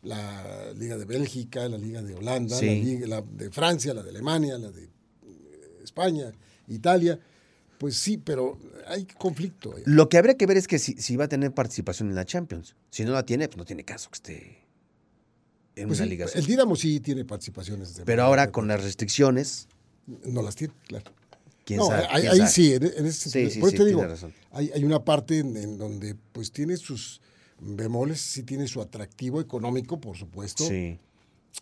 la 0.03 0.73
Liga 0.77 0.99
de 0.99 1.05
Bélgica, 1.05 1.69
la 1.69 1.79
Liga 1.79 2.03
de 2.03 2.13
Holanda, 2.17 2.57
Sí. 2.57 2.67
la 2.67 2.73
Liga 2.73 3.07
la 3.07 3.23
de 3.23 3.51
Francia, 3.53 3.95
la 3.95 4.03
de 4.03 4.11
Alemania, 4.11 4.59
la 4.59 4.73
de 4.73 4.83
eh, 4.83 5.81
España, 5.85 6.33
Italia, 6.67 7.21
pues 7.83 7.97
sí, 7.97 8.17
pero 8.17 8.59
hay 8.87 9.05
conflicto. 9.19 9.75
Lo 9.87 10.09
que 10.09 10.17
habría 10.17 10.37
que 10.37 10.47
ver 10.47 10.57
es 10.57 10.69
que 10.69 10.79
si, 10.79 10.93
si 10.95 11.17
va 11.17 11.25
a 11.25 11.29
tener 11.29 11.53
participación 11.53 12.09
en 12.11 12.15
la 12.15 12.25
Champions. 12.25 12.77
Si 12.91 13.05
no 13.05 13.11
la 13.13 13.27
tiene, 13.27 13.49
pues 13.49 13.57
no 13.59 13.65
tiene 13.65 13.83
caso 13.85 14.09
que 14.09 14.15
esté 14.17 14.59
en 15.75 15.89
Pues 15.89 15.99
una 15.99 16.05
sí, 16.07 16.11
liga. 16.11 16.27
el 16.33 16.47
Dinamo 16.47 16.77
sí 16.77 17.01
tiene 17.01 17.25
participaciones. 17.25 17.97
de- 17.97 18.05
Pero 18.05 18.23
ahora 18.23 18.53
con 18.53 18.69
las 18.69 18.85
restricciones, 18.85 19.67
No 20.07 20.43
las 20.43 20.55
tiene, 20.55 20.73
claro. 20.87 21.11
quién 21.65 21.81
No, 21.81 21.87
sabe. 21.87 22.07
ahí, 22.11 22.21
quién 22.23 22.33
ahí 22.33 22.39
sabe. 22.39 22.51
sí, 22.51 22.73
en, 22.75 22.83
en 22.85 23.07
ese 23.07 23.31
sentido. 23.31 23.51
sí, 23.51 23.59
Por 23.59 23.71
sí, 23.71 23.75
eso 23.77 23.85
te 23.85 23.89
digo, 23.91 24.07
hay, 24.53 24.71
hay 24.75 24.85
una 24.85 25.05
parte 25.05 25.41
en, 25.41 25.57
en 25.57 25.77
donde 25.79 26.15
pues 26.33 26.53
tiene 26.53 26.77
sus 26.77 27.21
bemoles, 27.61 28.21
sí 28.21 28.45
tiene 28.45 28.69
su 28.69 28.81
atractivo 28.81 29.41
económico, 29.41 30.01
por 30.01 30.17
supuesto, 30.17 30.65
Sí. 30.69 30.99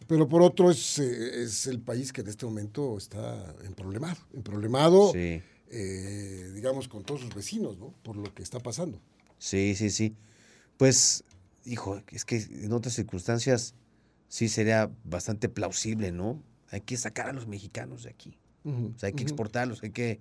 pero 0.07 0.29
por 0.29 0.43
otro 0.43 0.71
es, 0.71 0.99
eh, 0.99 1.43
es 1.43 1.67
el 1.67 1.81
país 1.81 2.13
que 2.13 2.21
en 2.23 2.29
este 2.29 2.45
momento 2.47 2.97
está 2.99 3.55
en 3.65 3.73
problemado, 3.75 4.17
en 4.35 4.43
problemado, 4.43 5.13
Sí. 5.13 5.43
Eh, 5.71 6.51
digamos, 6.55 6.89
con 6.89 7.05
todos 7.05 7.21
sus 7.21 7.35
vecinos, 7.35 7.79
¿no? 7.79 7.95
Por 8.03 8.17
lo 8.17 8.35
que 8.35 8.43
está 8.43 8.61
pasando. 8.61 9.01
Sí, 9.39 9.75
sí, 9.77 9.91
sí. 9.91 10.17
Pues, 10.77 11.25
hijo, 11.65 12.03
es 12.11 12.25
que 12.25 12.37
en 12.37 12.73
otras 12.73 12.95
circunstancias 12.95 13.75
sí 14.29 14.49
sería 14.49 14.91
bastante 15.05 15.49
plausible, 15.49 16.13
¿no? 16.13 16.43
Hay 16.71 16.81
que 16.83 16.97
sacar 16.97 17.29
a 17.29 17.33
los 17.33 17.47
mexicanos 17.47 18.05
de 18.05 18.11
aquí. 18.11 18.37
O 18.65 18.99
sea, 18.99 19.07
hay 19.07 19.15
que 19.15 19.23
exportarlos, 19.23 19.83
hay 19.83 19.91
que 19.91 20.21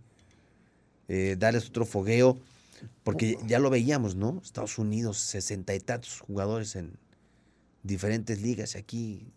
eh, 1.10 1.36
darles 1.38 1.68
otro 1.68 1.86
fogueo, 1.86 2.40
porque 3.04 3.38
ya 3.46 3.60
lo 3.60 3.70
veíamos, 3.70 4.16
¿no? 4.16 4.40
Estados 4.44 4.78
Unidos, 4.78 5.18
sesenta 5.18 5.76
y 5.76 5.80
tantos 5.80 6.22
jugadores 6.22 6.76
en 6.78 6.98
diferentes 7.84 8.42
ligas, 8.42 8.76
y 8.76 8.78
aquí 8.78 9.34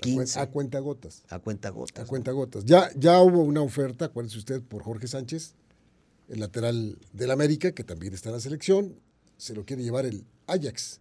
15 0.00 0.38
A 0.40 0.46
cuenta 0.50 0.78
gotas. 0.80 1.22
a 1.28 1.38
cuenta 1.38 1.70
gotas. 1.70 2.02
A 2.02 2.06
cuenta 2.06 2.32
gotas. 2.32 2.64
Ya, 2.64 2.90
ya 2.96 3.20
hubo 3.20 3.42
una 3.42 3.62
oferta, 3.62 4.06
acuérdese 4.06 4.38
usted, 4.38 4.62
por 4.62 4.82
Jorge 4.82 5.06
Sánchez, 5.08 5.54
el 6.28 6.40
lateral 6.40 6.98
del 7.12 7.30
América, 7.30 7.72
que 7.72 7.84
también 7.84 8.14
está 8.14 8.28
en 8.30 8.34
la 8.36 8.40
selección. 8.40 8.94
Se 9.36 9.54
lo 9.54 9.64
quiere 9.64 9.82
llevar 9.82 10.06
el 10.06 10.24
Ajax. 10.46 11.00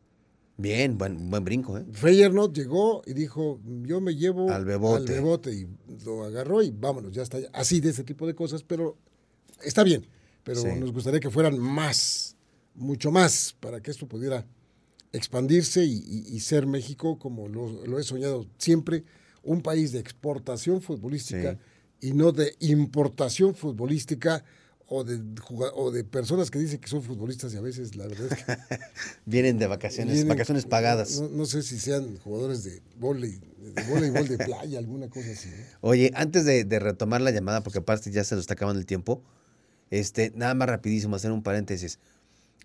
Bien, 0.57 0.97
buen, 0.97 1.29
buen 1.29 1.45
brinco, 1.45 1.77
¿eh? 1.77 1.85
Feyenoord 1.91 2.51
llegó 2.53 3.01
y 3.05 3.13
dijo, 3.13 3.61
yo 3.83 4.01
me 4.01 4.15
llevo 4.15 4.49
Al 4.51 4.65
Bebote. 4.65 4.97
al 4.97 5.05
Bebote", 5.21 5.53
y 5.53 5.67
lo 6.03 6.23
agarró 6.25 6.61
y 6.61 6.71
vámonos, 6.71 7.13
ya 7.13 7.23
está. 7.23 7.37
Así 7.53 7.79
de 7.79 7.89
ese 7.91 8.03
tipo 8.03 8.27
de 8.27 8.35
cosas, 8.35 8.63
pero 8.63 8.97
está 9.63 9.83
bien. 9.83 10.05
Pero 10.43 10.61
Sí. 10.61 10.67
nos 10.77 10.91
gustaría 10.91 11.19
que 11.21 11.29
fueran 11.29 11.57
más, 11.59 12.35
mucho 12.75 13.09
más, 13.11 13.55
para 13.61 13.79
que 13.81 13.91
esto 13.91 14.05
pudiera 14.07 14.45
expandirse 15.13 15.83
y, 15.85 15.93
y- 15.97 16.35
y 16.35 16.39
ser 16.39 16.65
México, 16.67 17.17
como 17.19 17.47
lo, 17.47 17.85
lo 17.85 17.99
he 17.99 18.03
soñado 18.03 18.45
siempre, 18.57 19.03
un 19.43 19.61
país 19.61 19.91
de 19.91 19.99
exportación 19.99 20.81
futbolística 20.81 21.57
y 22.01 22.13
no 22.13 22.31
de 22.31 22.55
importación 22.59 23.55
futbolística 23.55 24.43
o 24.91 25.03
de, 25.03 25.21
o 25.75 25.91
de 25.91 26.03
personas 26.03 26.49
que 26.49 26.57
dicen 26.57 26.79
que 26.79 26.87
son 26.87 27.03
futbolistas 27.03 27.53
y 27.53 27.57
a 27.57 27.61
veces 27.61 27.95
la 27.95 28.07
verdad 28.07 28.27
es 28.31 28.43
que 28.43 28.57
Vienen 29.25 29.59
de 29.59 29.67
vacaciones, 29.67 30.15
Vienen- 30.15 30.27
vacaciones 30.29 30.65
pagadas. 30.65 31.21
No, 31.21 31.29
no 31.29 31.45
sé 31.45 31.61
si 31.61 31.79
sean 31.79 32.17
jugadores 32.17 32.63
de 32.63 32.81
volei, 32.97 33.39
de 33.75 33.83
voleibol 33.83 34.27
de 34.27 34.37
playa, 34.39 34.79
alguna 34.79 35.07
cosa 35.09 35.31
así. 35.31 35.49
Oye, 35.81 36.11
antes 36.15 36.43
de, 36.45 36.63
de 36.65 36.79
retomar 36.79 37.21
la 37.21 37.29
llamada, 37.31 37.61
porque 37.61 37.79
aparte 37.79 38.09
ya 38.11 38.23
se 38.23 38.33
nos 38.35 38.43
está 38.43 38.53
acabando 38.55 38.79
el 38.79 38.85
tiempo, 38.87 39.21
este, 39.91 40.31
nada 40.35 40.53
más 40.55 40.67
rapidísimo, 40.69 41.15
hacer 41.15 41.31
un 41.31 41.43
paréntesis. 41.43 41.99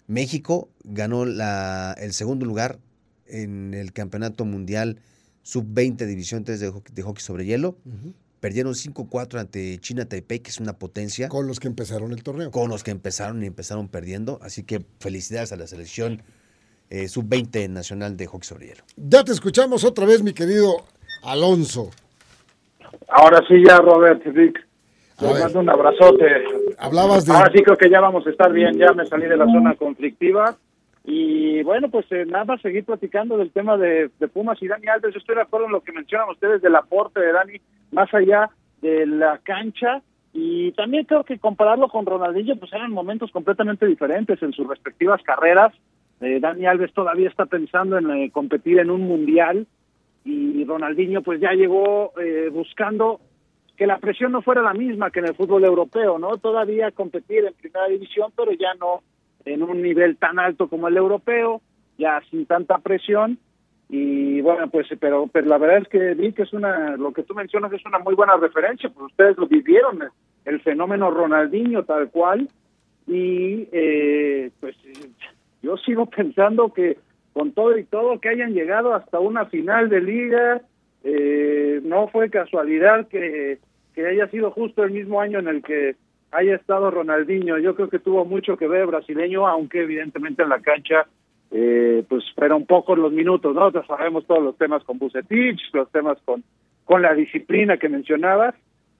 México 0.07 0.68
ganó 0.85 1.24
la, 1.24 1.94
el 1.98 2.12
segundo 2.12 2.44
lugar 2.46 2.78
en 3.26 3.74
el 3.74 3.92
Campeonato 3.92 4.44
Mundial 4.44 4.98
Sub-20 5.42 6.07
División 6.07 6.44
3 6.44 6.61
de, 6.61 6.70
hockey- 6.72 6.92
de 6.92 7.02
hockey 7.02 7.22
sobre 7.22 7.44
hielo. 7.46 7.76
Perdieron 8.40 8.74
5-4 8.74 9.38
ante 9.40 9.78
China 9.78 10.04
Taipei, 10.04 10.40
que 10.40 10.50
es 10.50 10.61
una 10.61 10.74
potencia, 10.74 11.28
con, 11.28 11.40
Con 11.40 11.46
los 11.48 11.61
que 11.61 11.66
empezaron 11.68 12.12
el 12.12 12.22
torneo. 12.22 12.50
los 12.68 12.85
que 12.85 12.90
empezaron 12.90 13.42
y 13.42 13.46
empezaron 13.46 13.88
perdiendo. 13.88 14.38
Así 14.42 14.62
que 14.64 14.85
felicidades 15.00 15.52
a 15.52 15.57
la 15.57 15.66
selección 15.66 16.22
eh, 16.90 17.09
Sub-20 17.09 17.70
nacional 17.70 18.16
de 18.18 18.26
hockey 18.26 18.46
sobre 18.46 18.66
hielo. 18.66 18.85
Ya 18.96 19.24
te 19.24 19.33
escuchamos 19.33 19.85
otra 19.85 20.04
vez, 20.04 20.22
mi 20.22 20.35
querido 20.35 20.85
Alonso. 21.22 21.90
Ahora 23.09 23.40
sí 23.48 23.54
ya, 23.66 23.78
Robert, 23.78 24.22
Rick. 24.26 24.59
A 25.18 25.24
Les 25.24 25.35
ver. 25.35 25.42
mando 25.44 25.61
un 25.61 25.70
abrazote. 25.70 26.44
Hablabas 26.79 27.24
de... 27.27 27.33
Ahora 27.33 27.50
sí 27.55 27.62
creo 27.62 27.77
que 27.77 27.90
ya 27.90 28.00
vamos 28.00 28.27
a 28.27 28.31
estar 28.31 28.53
bien, 28.53 28.77
ya 28.79 28.92
me 28.92 29.07
salí 29.07 29.27
de 29.27 29.37
la 29.37 29.46
zona 29.46 29.74
conflictiva. 29.74 30.57
Y 31.05 31.62
bueno, 31.62 31.88
pues 31.90 32.07
eh, 32.11 32.24
nada 32.27 32.57
seguir 32.59 32.85
platicando 32.85 33.37
del 33.37 33.50
tema 33.50 33.77
de, 33.77 34.11
de 34.18 34.29
Pumas 34.29 34.61
y 34.62 34.68
Dani 34.68 34.87
Alves. 34.87 35.12
Yo 35.14 35.20
estoy 35.20 35.37
de 35.37 35.42
acuerdo 35.42 35.66
en 35.66 35.72
lo 35.72 35.83
que 35.83 35.92
mencionan 35.92 36.31
ustedes 36.31 36.62
del 36.62 36.74
aporte 36.77 37.20
de 37.20 37.33
Dani, 37.33 37.61
más 37.92 38.12
allá 38.14 38.50
de 38.81 39.07
la 39.07 39.38
cancha. 39.42 40.03
Y 40.33 40.72
también 40.72 41.05
creo 41.05 41.22
que 41.22 41.38
compararlo 41.38 41.88
con 41.88 42.07
Ronaldinho, 42.07 42.57
pues 42.57 42.72
eran 42.72 42.90
momentos 42.90 43.31
completamente 43.31 43.87
diferentes 43.87 44.42
en 44.42 44.53
sus 44.53 44.66
respectivas 44.66 45.22
carreras. 45.22 45.72
Eh, 46.20 46.40
Dani 46.40 46.66
Alves 46.66 46.92
todavía 46.92 47.29
está 47.29 47.46
pensando 47.46 47.98
en 47.98 48.11
eh, 48.11 48.31
competir 48.33 48.79
en 48.79 48.90
un 48.90 49.03
mundial 49.03 49.66
y 50.24 50.64
Ronaldinho 50.64 51.22
pues 51.22 51.40
ya 51.40 51.53
llegó 51.53 52.12
eh, 52.18 52.48
buscando 52.50 53.20
que 53.76 53.87
la 53.87 53.98
presión 53.98 54.32
no 54.32 54.42
fuera 54.42 54.62
la 54.62 54.74
misma 54.74 55.10
que 55.10 55.20
en 55.20 55.26
el 55.26 55.34
fútbol 55.34 55.64
europeo, 55.64 56.18
¿no? 56.18 56.37
Todavía 56.37 56.90
competir 56.92 57.44
en 57.44 57.54
primera 57.54 57.87
división, 57.88 58.32
pero 58.37 58.52
ya 58.52 58.74
no 58.74 59.02
en 59.44 59.62
un 59.62 59.82
nivel 59.82 60.16
tan 60.16 60.38
alto 60.38 60.68
como 60.68 60.88
el 60.88 60.96
europeo, 60.96 61.60
ya 61.98 62.20
sin 62.30 62.46
tanta 62.46 62.78
presión. 62.78 63.38
Y 63.88 64.40
bueno, 64.40 64.68
pues, 64.70 64.87
pero, 64.98 65.28
pero 65.30 65.46
la 65.46 65.58
verdad 65.58 65.78
es 65.78 65.88
que 65.88 66.14
vi 66.14 66.32
que 66.32 66.42
es 66.42 66.52
una, 66.52 66.96
lo 66.96 67.12
que 67.12 67.22
tú 67.22 67.34
mencionas 67.34 67.72
es 67.72 67.84
una 67.84 67.98
muy 67.98 68.14
buena 68.14 68.37
referencia, 68.37 68.88
pues 68.90 69.06
ustedes 69.06 69.37
lo 69.37 69.46
vivieron, 69.46 70.02
el 70.44 70.60
fenómeno 70.60 71.10
Ronaldinho 71.10 71.84
tal 71.84 72.10
cual, 72.10 72.48
y 73.06 73.68
eh, 73.72 74.50
pues 74.60 74.76
yo 75.62 75.76
sigo 75.76 76.06
pensando 76.16 76.72
que 76.72 76.98
con 77.32 77.52
todo 77.52 77.76
y 77.76 77.84
todo 77.84 78.20
que 78.20 78.28
hayan 78.28 78.54
llegado 78.54 78.94
hasta 78.94 79.18
una 79.18 79.46
final 79.46 79.88
de 79.88 80.00
liga, 80.00 80.62
eh, 81.04 81.80
no 81.84 82.08
fue 82.08 82.30
casualidad 82.30 83.06
que, 83.08 83.58
haya 83.96 84.26
sido 84.28 84.50
justo 84.50 84.82
el 84.82 84.90
mismo 84.90 85.20
año 85.20 85.38
en 85.38 85.48
el 85.48 85.62
que 85.62 85.94
haya 86.32 86.56
estado 86.56 86.90
Ronaldinho. 86.90 87.58
Yo 87.58 87.76
creo 87.76 87.88
que 87.88 88.00
tuvo 88.00 88.24
mucho 88.24 88.56
que 88.56 88.66
ver 88.66 88.86
brasileño, 88.86 89.46
aunque 89.46 89.82
evidentemente 89.82 90.42
en 90.42 90.48
la 90.48 90.60
cancha 90.60 91.06
eh, 91.52 92.04
pues 92.08 92.24
fueron 92.34 92.66
pocos 92.66 92.98
los 92.98 93.12
minutos, 93.12 93.54
¿no? 93.54 93.70
Ya 93.70 93.84
sabemos 93.84 94.26
todos 94.26 94.42
los 94.42 94.56
temas 94.56 94.82
con 94.82 94.98
Bucetich, 94.98 95.60
los 95.72 95.88
temas 95.92 96.18
con, 96.24 96.42
con 96.84 97.02
la 97.02 97.14
disciplina 97.14 97.76
que 97.76 97.88
mencionabas, 97.88 98.54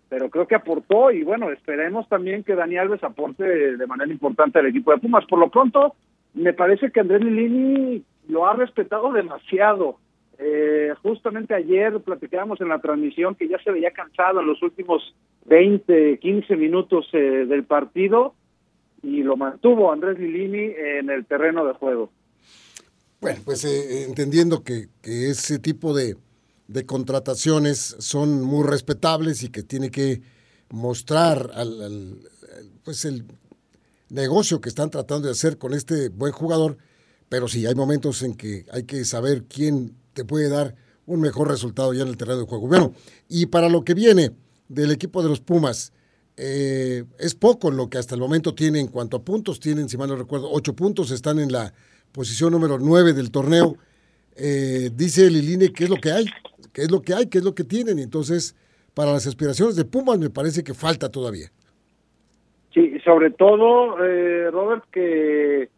pero 0.09 0.31
creo 0.31 0.47
que 0.47 0.55
aportó 0.55 1.11
y 1.11 1.25
bueno, 1.25 1.51
esperemos 1.51 2.09
también 2.09 2.45
que 2.45 2.55
Dani 2.55 2.77
Alves 2.77 3.03
aporte 3.03 3.77
de 3.77 3.87
manera 3.87 4.13
importante 4.13 4.61
al 4.61 4.67
equipo 4.67 4.93
de 4.93 4.99
Pumas. 4.99 5.25
Por 5.25 5.41
lo 5.41 5.49
pronto, 5.51 5.97
me 6.35 6.53
parece 6.53 6.93
que 6.93 7.01
Andrés 7.01 7.23
Lilini 7.23 8.05
lo 8.29 8.47
ha 8.47 8.55
respetado 8.55 9.13
demasiado. 9.13 9.99
Eh, 10.39 10.93
justamente 11.03 11.55
ayer 11.55 12.01
platicábamos 12.01 12.61
en 12.61 12.69
la 12.69 12.81
transmisión 12.81 13.35
que 13.35 13.49
ya 13.49 13.59
se 13.63 13.71
veía 13.71 13.93
cansado 13.93 14.41
en 14.41 14.47
los 14.47 14.61
últimos 14.63 15.15
20, 15.47 16.19
15 16.19 16.57
minutos 16.57 17.07
eh, 17.13 17.47
del 17.47 17.65
partido 17.65 18.35
y 19.03 19.23
lo 19.23 19.37
mantuvo 19.37 19.93
Andrés 19.93 20.19
Lilini 20.19 20.73
en 20.77 21.11
el 21.11 21.25
terreno 21.27 21.65
de 21.65 21.75
juego. 21.75 22.11
Bueno, 23.21 23.41
pues 23.45 23.65
eh, 23.65 24.05
entendiendo 24.05 24.65
que, 24.65 24.89
que, 25.03 25.31
ese 25.31 25.59
tipo 25.59 25.95
de, 25.95 26.17
de, 26.69 26.85
contrataciones 26.85 27.97
son 27.99 28.43
muy 28.43 28.67
respetables 28.67 29.43
y 29.43 29.51
que 29.51 29.63
tiene 29.63 29.91
que 29.91 30.21
mostrar 30.71 31.51
al, 31.55 31.81
al, 31.81 32.19
pues 32.85 33.05
el 33.05 33.25
negocio 34.11 34.61
que 34.61 34.69
están 34.69 34.91
tratando 34.91 35.27
de 35.27 35.33
hacer 35.33 35.59
con 35.59 35.75
este 35.75 36.09
buen 36.09 36.33
jugador, 36.33 36.77
pero 37.29 37.47
sí 37.49 37.67
hay 37.67 37.75
momentos 37.75 38.23
en 38.23 38.35
que 38.35 38.67
hay 38.71 38.85
que 38.85 39.05
saber 39.05 39.45
quién 39.45 39.95
te 40.15 40.25
puede 40.25 40.49
dar 40.49 40.75
un 41.07 41.21
mejor 41.21 41.49
resultado 41.49 41.93
ya 41.93 42.03
en 42.03 42.09
el 42.09 42.17
terreno 42.17 42.41
de 42.41 42.47
juego. 42.47 42.67
Bueno, 42.67 42.95
y 43.29 43.47
para 43.47 43.69
lo 43.69 43.85
que 43.85 43.95
viene 43.95 44.31
del 44.69 44.91
equipo 44.91 45.23
de 45.23 45.29
los 45.29 45.41
Pumas, 45.41 45.93
eh, 46.37 47.05
es 47.19 47.35
poco 47.35 47.71
lo 47.71 47.89
que 47.89 47.99
hasta 47.99 48.15
el 48.15 48.21
momento 48.21 48.55
tiene 48.55 48.81
en 48.81 48.89
cuanto 48.89 49.19
a 49.19 49.23
puntos. 49.23 49.61
Tienen, 49.61 49.89
si 49.89 49.97
mal 49.97 50.09
no 50.09 50.17
recuerdo, 50.17 50.51
ocho 50.51 50.75
puntos, 50.75 51.11
están 51.11 51.39
en 51.39 51.53
la 51.53 51.73
posición 52.13 52.53
número 52.53 52.79
nueve 52.79 53.13
del 53.13 53.31
torneo. 53.31 53.77
Eh, 54.37 54.91
dice 54.95 55.31
Liline 55.31 55.73
qué 55.73 55.85
es 55.85 55.91
lo 55.91 55.97
que 55.97 56.11
hay, 56.11 56.27
qué 56.73 56.83
es 56.83 56.91
lo 56.91 57.03
que 57.03 57.15
hay, 57.15 57.27
qué 57.27 57.39
es 57.39 57.45
lo 57.45 57.55
que 57.55 57.65
tienen. 57.65 57.99
Entonces, 57.99 58.57
para 58.95 59.13
las 59.13 59.27
aspiraciones 59.27 59.77
de 59.77 59.85
Pumas 59.85 60.19
me 60.19 60.31
parece 60.31 60.65
que 60.65 60.75
falta 60.75 61.09
todavía. 61.09 61.51
Sí, 62.73 62.99
sobre 63.05 63.31
todo, 63.31 64.05
eh, 64.05 64.51
Robert, 64.51 64.85
que 64.91 65.69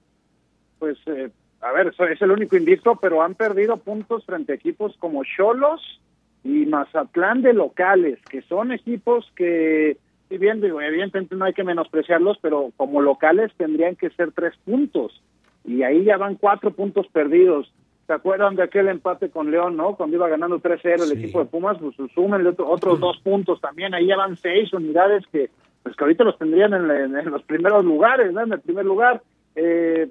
pues 0.78 0.96
eh, 1.06 1.30
a 1.66 1.72
ver, 1.72 1.92
es 2.10 2.22
el 2.22 2.30
único 2.30 2.56
invicto, 2.56 2.96
pero 2.96 3.22
han 3.22 3.34
perdido 3.34 3.76
puntos 3.76 4.24
frente 4.24 4.52
a 4.52 4.54
equipos 4.54 4.96
como 4.98 5.22
Cholos 5.24 6.00
y 6.44 6.66
Mazatlán 6.66 7.42
de 7.42 7.52
locales, 7.52 8.20
que 8.30 8.42
son 8.42 8.70
equipos 8.70 9.30
que, 9.34 9.96
si 10.28 10.38
bien 10.38 10.60
digo, 10.60 10.80
evidentemente 10.80 11.34
no 11.34 11.44
hay 11.44 11.54
que 11.54 11.64
menospreciarlos, 11.64 12.38
pero 12.40 12.70
como 12.76 13.02
locales 13.02 13.52
tendrían 13.56 13.96
que 13.96 14.10
ser 14.10 14.30
tres 14.32 14.54
puntos. 14.64 15.20
Y 15.64 15.82
ahí 15.82 16.04
ya 16.04 16.16
van 16.16 16.36
cuatro 16.36 16.70
puntos 16.70 17.08
perdidos. 17.08 17.72
¿Se 18.06 18.12
acuerdan 18.12 18.54
de 18.54 18.62
aquel 18.62 18.86
empate 18.86 19.30
con 19.30 19.50
León, 19.50 19.76
no? 19.76 19.96
Cuando 19.96 20.14
iba 20.14 20.28
ganando 20.28 20.60
3-0 20.60 21.02
el 21.02 21.18
equipo 21.18 21.40
de 21.40 21.46
Pumas, 21.46 21.78
pues 21.78 21.96
sumen 22.14 22.46
otros 22.46 23.00
dos 23.00 23.18
puntos 23.18 23.60
también. 23.60 23.92
Ahí 23.92 24.06
ya 24.06 24.16
van 24.16 24.36
seis 24.36 24.72
unidades 24.72 25.24
que, 25.32 25.50
pues 25.82 25.96
que 25.96 26.04
ahorita 26.04 26.22
los 26.22 26.38
tendrían 26.38 26.72
en, 26.72 27.16
en 27.16 27.30
los 27.32 27.42
primeros 27.42 27.84
lugares, 27.84 28.32
¿no? 28.32 28.42
En 28.42 28.52
el 28.52 28.60
primer 28.60 28.84
lugar. 28.84 29.22
Eh, 29.56 30.08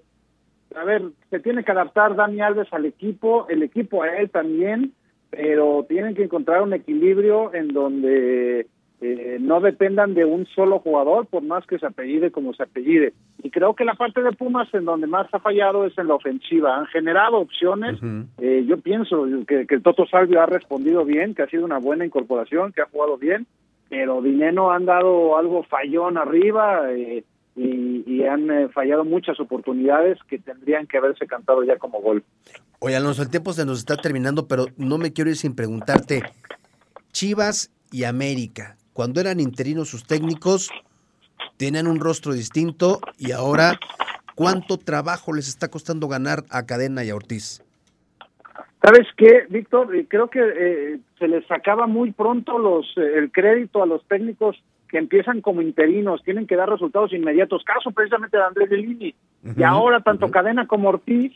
a 0.73 0.83
ver, 0.83 1.03
se 1.29 1.39
tiene 1.39 1.63
que 1.63 1.71
adaptar 1.71 2.15
Dani 2.15 2.41
Alves 2.41 2.71
al 2.71 2.85
equipo, 2.85 3.47
el 3.49 3.63
equipo 3.63 4.03
a 4.03 4.09
él 4.17 4.29
también, 4.29 4.93
pero 5.29 5.85
tienen 5.87 6.15
que 6.15 6.23
encontrar 6.23 6.61
un 6.61 6.73
equilibrio 6.73 7.53
en 7.53 7.69
donde 7.69 8.67
eh, 9.01 9.37
no 9.39 9.59
dependan 9.59 10.13
de 10.13 10.25
un 10.25 10.45
solo 10.47 10.79
jugador, 10.79 11.27
por 11.27 11.43
más 11.43 11.65
que 11.67 11.77
se 11.77 11.85
apellide 11.85 12.31
como 12.31 12.53
se 12.53 12.63
apellide. 12.63 13.13
Y 13.43 13.51
creo 13.51 13.75
que 13.75 13.85
la 13.85 13.95
parte 13.95 14.21
de 14.21 14.31
Pumas 14.31 14.73
en 14.73 14.85
donde 14.85 15.07
más 15.07 15.27
ha 15.33 15.39
fallado 15.39 15.85
es 15.85 15.97
en 15.97 16.07
la 16.07 16.15
ofensiva. 16.15 16.77
Han 16.77 16.85
generado 16.87 17.37
opciones. 17.37 17.99
eh, 18.39 18.65
yo 18.67 18.77
pienso 18.77 19.25
que, 19.47 19.67
que 19.67 19.75
el 19.75 19.83
Toto 19.83 20.05
Salvio 20.07 20.41
ha 20.41 20.45
respondido 20.45 21.05
bien, 21.05 21.35
que 21.35 21.43
ha 21.43 21.49
sido 21.49 21.65
una 21.65 21.77
buena 21.79 22.05
incorporación, 22.05 22.71
que 22.71 22.81
ha 22.81 22.87
jugado 22.87 23.17
bien, 23.17 23.45
pero 23.89 24.21
Dineno 24.21 24.71
han 24.71 24.85
dado 24.85 25.37
algo 25.37 25.63
fallón 25.63 26.17
arriba. 26.17 26.91
Eh, 26.91 27.23
y, 27.55 28.03
y, 28.05 28.23
han 28.25 28.51
eh, 28.51 28.69
fallado 28.69 29.05
muchas 29.05 29.39
oportunidades 29.39 30.19
que 30.27 30.39
tendrían 30.39 30.87
que 30.87 30.97
haberse 30.97 31.25
cantado 31.25 31.63
ya 31.63 31.77
como 31.77 32.01
gol. 32.01 32.23
Oye, 32.79 32.95
Alonso, 32.95 33.21
el 33.21 33.29
tiempo 33.29 33.53
se 33.53 33.65
nos 33.65 33.79
está 33.79 33.95
terminando, 33.95 34.47
pero 34.47 34.65
no 34.77 34.97
me 34.97 35.13
quiero 35.13 35.29
ir 35.29 35.37
sin 35.37 35.55
preguntarte. 35.55 36.21
Chivas 37.11 37.71
y 37.91 38.03
América, 38.03 38.75
cuando 38.91 39.21
eran 39.21 39.39
interinos 39.39 39.89
sus 39.89 40.05
técnicos, 40.05 40.69
tenían 41.57 41.87
un 41.87 41.99
rostro 41.99 42.33
distinto 42.33 42.99
y 43.17 43.31
ahora, 43.31 43.79
¿cuánto 44.35 44.77
trabajo 44.77 45.33
les 45.33 45.47
está 45.47 45.69
costando 45.69 46.07
ganar 46.07 46.43
a 46.49 46.65
Cadena 46.65 47.03
y 47.05 47.09
a 47.09 47.15
Ortiz? 47.15 47.63
¿Sabes 48.81 49.07
qué, 49.17 49.45
Víctor? 49.49 49.89
Creo 50.07 50.29
que 50.29 50.39
eh, 50.39 50.99
se 51.17 51.27
les 51.27 51.45
sacaba 51.47 51.87
muy 51.87 52.11
pronto 52.11 52.59
los 52.59 52.85
eh, 52.97 53.17
el 53.17 53.31
crédito 53.31 53.81
a 53.81 53.87
los 53.87 54.05
técnicos 54.07 54.61
que 54.95 54.99
empiezan 54.99 55.41
como 55.41 55.61
interinos, 55.61 56.23
tienen 56.23 56.47
que 56.47 56.55
dar 56.55 56.69
resultados 56.69 57.11
inmediatos. 57.11 57.65
Caso 57.65 57.91
precisamente 57.91 58.37
de 58.37 58.43
Andrés 58.43 58.69
Delini. 58.69 59.13
Uh 59.43 59.49
-huh, 59.49 59.59
y 59.59 59.63
ahora 59.63 59.99
tanto 59.99 60.27
uh 60.27 60.29
-huh. 60.29 60.31
Cadena 60.31 60.67
como 60.67 60.87
Ortiz, 60.87 61.33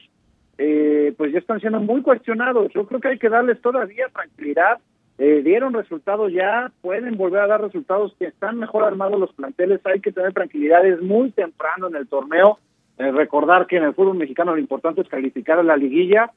eh, 0.58 1.14
pues 1.18 1.34
ya 1.34 1.40
están 1.40 1.60
siendo 1.60 1.82
muy 1.82 2.02
cuestionados. 2.02 2.72
Yo 2.74 2.86
creo 2.88 3.02
que 3.02 3.10
hay 3.10 3.20
que 3.20 3.28
darles 3.28 3.60
todavía 3.60 4.08
tranquilidad. 4.14 4.80
Eh, 5.18 5.42
dieron 5.44 5.74
resultados 5.74 6.32
ya, 6.32 6.72
pueden 6.80 7.18
volver 7.18 7.42
a 7.42 7.48
dar 7.48 7.62
resultados 7.62 8.16
que 8.18 8.28
están 8.28 8.60
mejor 8.60 8.86
armados 8.86 9.20
los 9.20 9.34
planteles. 9.34 9.86
Hay 9.86 10.00
que 10.00 10.14
tener 10.14 10.32
tranquilidad. 10.32 10.86
Es 10.86 11.02
muy 11.02 11.32
temprano 11.32 11.90
en 11.90 11.98
el 11.98 12.08
torneo. 12.08 12.60
Eh, 12.98 13.12
recordar 13.12 13.68
que 13.68 13.76
en 13.76 13.84
el 13.84 13.94
fútbol 13.94 14.16
mexicano 14.16 14.56
lo 14.56 14.62
importante 14.62 15.02
es 15.02 15.10
calificar 15.10 15.60
a 15.60 15.64
la 15.64 15.76
liguilla 15.76 16.32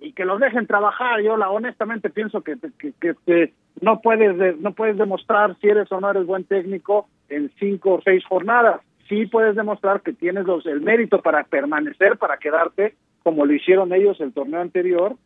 y 0.00 0.12
que 0.12 0.24
los 0.24 0.40
dejen 0.40 0.66
trabajar. 0.66 1.20
Yo 1.22 1.36
la 1.36 1.50
honestamente 1.50 2.10
pienso 2.10 2.40
que, 2.40 2.56
que, 2.78 2.92
que, 3.00 3.14
que 3.26 3.52
no 3.80 4.00
puedes 4.00 4.36
de, 4.38 4.56
no 4.58 4.72
puedes 4.72 4.96
demostrar 4.96 5.56
si 5.60 5.68
eres 5.68 5.90
o 5.92 6.00
no 6.00 6.10
eres 6.10 6.26
buen 6.26 6.44
técnico 6.44 7.08
en 7.28 7.50
cinco 7.58 7.94
o 7.94 8.02
seis 8.02 8.24
jornadas. 8.24 8.80
Sí 9.08 9.26
puedes 9.26 9.56
demostrar 9.56 10.02
que 10.02 10.12
tienes 10.12 10.44
los, 10.44 10.66
el 10.66 10.80
mérito 10.80 11.20
para 11.20 11.44
permanecer, 11.44 12.16
para 12.16 12.38
quedarte, 12.38 12.94
como 13.22 13.44
lo 13.44 13.52
hicieron 13.52 13.92
ellos 13.92 14.20
el 14.20 14.32
torneo 14.32 14.60
anterior, 14.60 15.16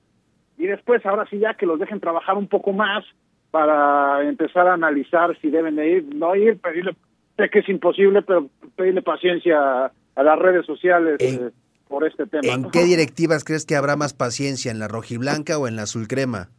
y 0.56 0.66
después 0.66 1.04
ahora 1.04 1.26
sí 1.28 1.38
ya 1.38 1.54
que 1.54 1.66
los 1.66 1.78
dejen 1.78 2.00
trabajar 2.00 2.36
un 2.36 2.48
poco 2.48 2.72
más 2.72 3.04
para 3.50 4.26
empezar 4.26 4.66
a 4.66 4.74
analizar 4.74 5.36
si 5.40 5.50
deben 5.50 5.76
de 5.76 5.88
ir, 5.88 6.14
no 6.14 6.34
ir, 6.34 6.58
pedirle, 6.58 6.96
sé 7.36 7.50
que 7.50 7.60
es 7.60 7.68
imposible, 7.68 8.22
pero 8.22 8.48
pedirle 8.74 9.02
paciencia 9.02 9.86
a, 9.86 10.22
las 10.22 10.38
redes 10.38 10.64
sociales. 10.66 11.16
Eh, 11.20 11.50
por 11.88 12.06
este 12.06 12.26
tema. 12.26 12.52
¿En 12.52 12.70
qué 12.70 12.84
directivas 12.84 13.44
crees 13.44 13.66
que 13.66 13.76
habrá 13.76 13.96
más 13.96 14.14
paciencia, 14.14 14.70
en 14.70 14.78
la 14.78 14.88
rojiblanca 14.88 15.58
o 15.58 15.68
en 15.68 15.76
la 15.76 15.82
azul 15.82 16.08
crema? 16.08 16.50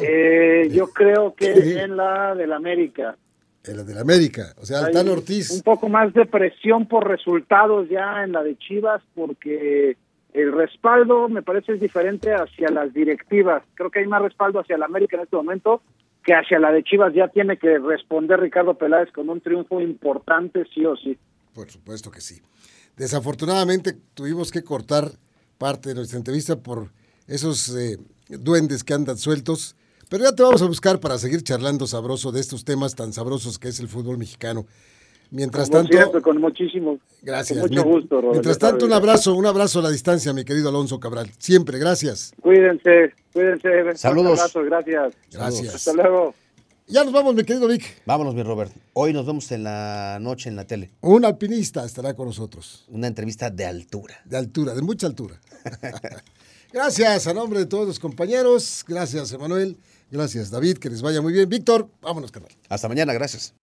Eh, 0.00 0.68
yo 0.72 0.88
creo 0.88 1.34
que 1.34 1.52
en 1.52 1.96
la 1.96 2.34
del 2.34 2.52
América. 2.52 3.16
En 3.64 3.76
la 3.76 3.84
del 3.84 3.98
América, 3.98 4.54
o 4.60 4.66
sea, 4.66 4.80
Altán 4.80 5.08
Ortiz. 5.08 5.50
Un 5.50 5.62
poco 5.62 5.88
más 5.88 6.12
de 6.14 6.26
presión 6.26 6.86
por 6.86 7.06
resultados 7.06 7.88
ya 7.88 8.24
en 8.24 8.32
la 8.32 8.42
de 8.42 8.56
Chivas, 8.56 9.02
porque 9.14 9.96
el 10.32 10.52
respaldo 10.52 11.28
me 11.28 11.42
parece 11.42 11.74
es 11.74 11.80
diferente 11.80 12.32
hacia 12.32 12.70
las 12.70 12.92
directivas. 12.92 13.62
Creo 13.74 13.90
que 13.90 14.00
hay 14.00 14.06
más 14.06 14.22
respaldo 14.22 14.60
hacia 14.60 14.76
el 14.76 14.82
América 14.82 15.16
en 15.16 15.24
este 15.24 15.36
momento 15.36 15.82
que 16.24 16.34
hacia 16.34 16.58
la 16.58 16.72
de 16.72 16.82
Chivas. 16.82 17.12
Ya 17.14 17.28
tiene 17.28 17.58
que 17.58 17.78
responder 17.78 18.40
Ricardo 18.40 18.74
Peláez 18.74 19.12
con 19.12 19.28
un 19.28 19.40
triunfo 19.40 19.80
importante, 19.80 20.64
sí 20.74 20.84
o 20.86 20.96
sí. 20.96 21.18
Por 21.54 21.70
supuesto 21.70 22.10
que 22.10 22.20
sí. 22.20 22.40
Desafortunadamente 22.96 23.96
tuvimos 24.14 24.50
que 24.50 24.62
cortar 24.62 25.12
parte 25.58 25.90
de 25.90 25.94
nuestra 25.94 26.18
entrevista 26.18 26.56
por 26.56 26.90
esos 27.26 27.74
eh, 27.76 27.98
duendes 28.28 28.84
que 28.84 28.94
andan 28.94 29.16
sueltos, 29.16 29.76
pero 30.08 30.24
ya 30.24 30.32
te 30.34 30.42
vamos 30.42 30.62
a 30.62 30.66
buscar 30.66 31.00
para 31.00 31.18
seguir 31.18 31.42
charlando 31.42 31.86
sabroso 31.86 32.32
de 32.32 32.40
estos 32.40 32.64
temas 32.64 32.94
tan 32.94 33.12
sabrosos 33.12 33.58
que 33.58 33.68
es 33.68 33.80
el 33.80 33.88
fútbol 33.88 34.18
mexicano. 34.18 34.66
Mientras 35.30 35.70
Como 35.70 35.82
tanto, 35.82 35.96
siempre, 35.96 36.20
con 36.20 36.38
muchísimo, 36.38 36.98
gracias. 37.22 37.58
Con 37.58 37.70
mucho 37.70 37.84
gusto, 37.84 38.16
Robert, 38.16 38.32
Mientras 38.32 38.58
tanto, 38.58 38.84
un 38.84 38.92
abrazo, 38.92 39.34
un 39.34 39.46
abrazo 39.46 39.78
a 39.78 39.82
la 39.82 39.90
distancia, 39.90 40.34
mi 40.34 40.44
querido 40.44 40.68
Alonso 40.68 41.00
Cabral. 41.00 41.30
Siempre, 41.38 41.78
gracias. 41.78 42.34
Cuídense, 42.42 43.14
cuídense. 43.32 43.96
Saludos. 43.96 44.32
Un 44.32 44.38
abrazo, 44.38 44.62
gracias. 44.62 45.14
Gracias. 45.30 45.74
Hasta 45.74 45.94
luego. 45.94 46.34
Ya 46.92 47.04
nos 47.04 47.14
vamos, 47.14 47.34
mi 47.34 47.42
querido 47.42 47.68
Vic. 47.68 48.02
Vámonos, 48.04 48.34
mi 48.34 48.42
Robert. 48.42 48.70
Hoy 48.92 49.14
nos 49.14 49.24
vemos 49.24 49.50
en 49.50 49.64
la 49.64 50.18
noche 50.20 50.50
en 50.50 50.56
la 50.56 50.66
tele. 50.66 50.90
Un 51.00 51.24
alpinista 51.24 51.86
estará 51.86 52.12
con 52.12 52.26
nosotros. 52.26 52.84
Una 52.88 53.06
entrevista 53.06 53.48
de 53.48 53.64
altura. 53.64 54.20
De 54.26 54.36
altura, 54.36 54.74
de 54.74 54.82
mucha 54.82 55.06
altura. 55.06 55.40
gracias 56.72 57.26
a 57.26 57.32
nombre 57.32 57.60
de 57.60 57.66
todos 57.66 57.86
los 57.86 57.98
compañeros. 57.98 58.84
Gracias, 58.86 59.32
Emanuel. 59.32 59.78
Gracias, 60.10 60.50
David. 60.50 60.76
Que 60.76 60.90
les 60.90 61.00
vaya 61.00 61.22
muy 61.22 61.32
bien. 61.32 61.48
Víctor, 61.48 61.88
vámonos, 62.02 62.30
canal. 62.30 62.50
Hasta 62.68 62.90
mañana, 62.90 63.14
gracias. 63.14 63.54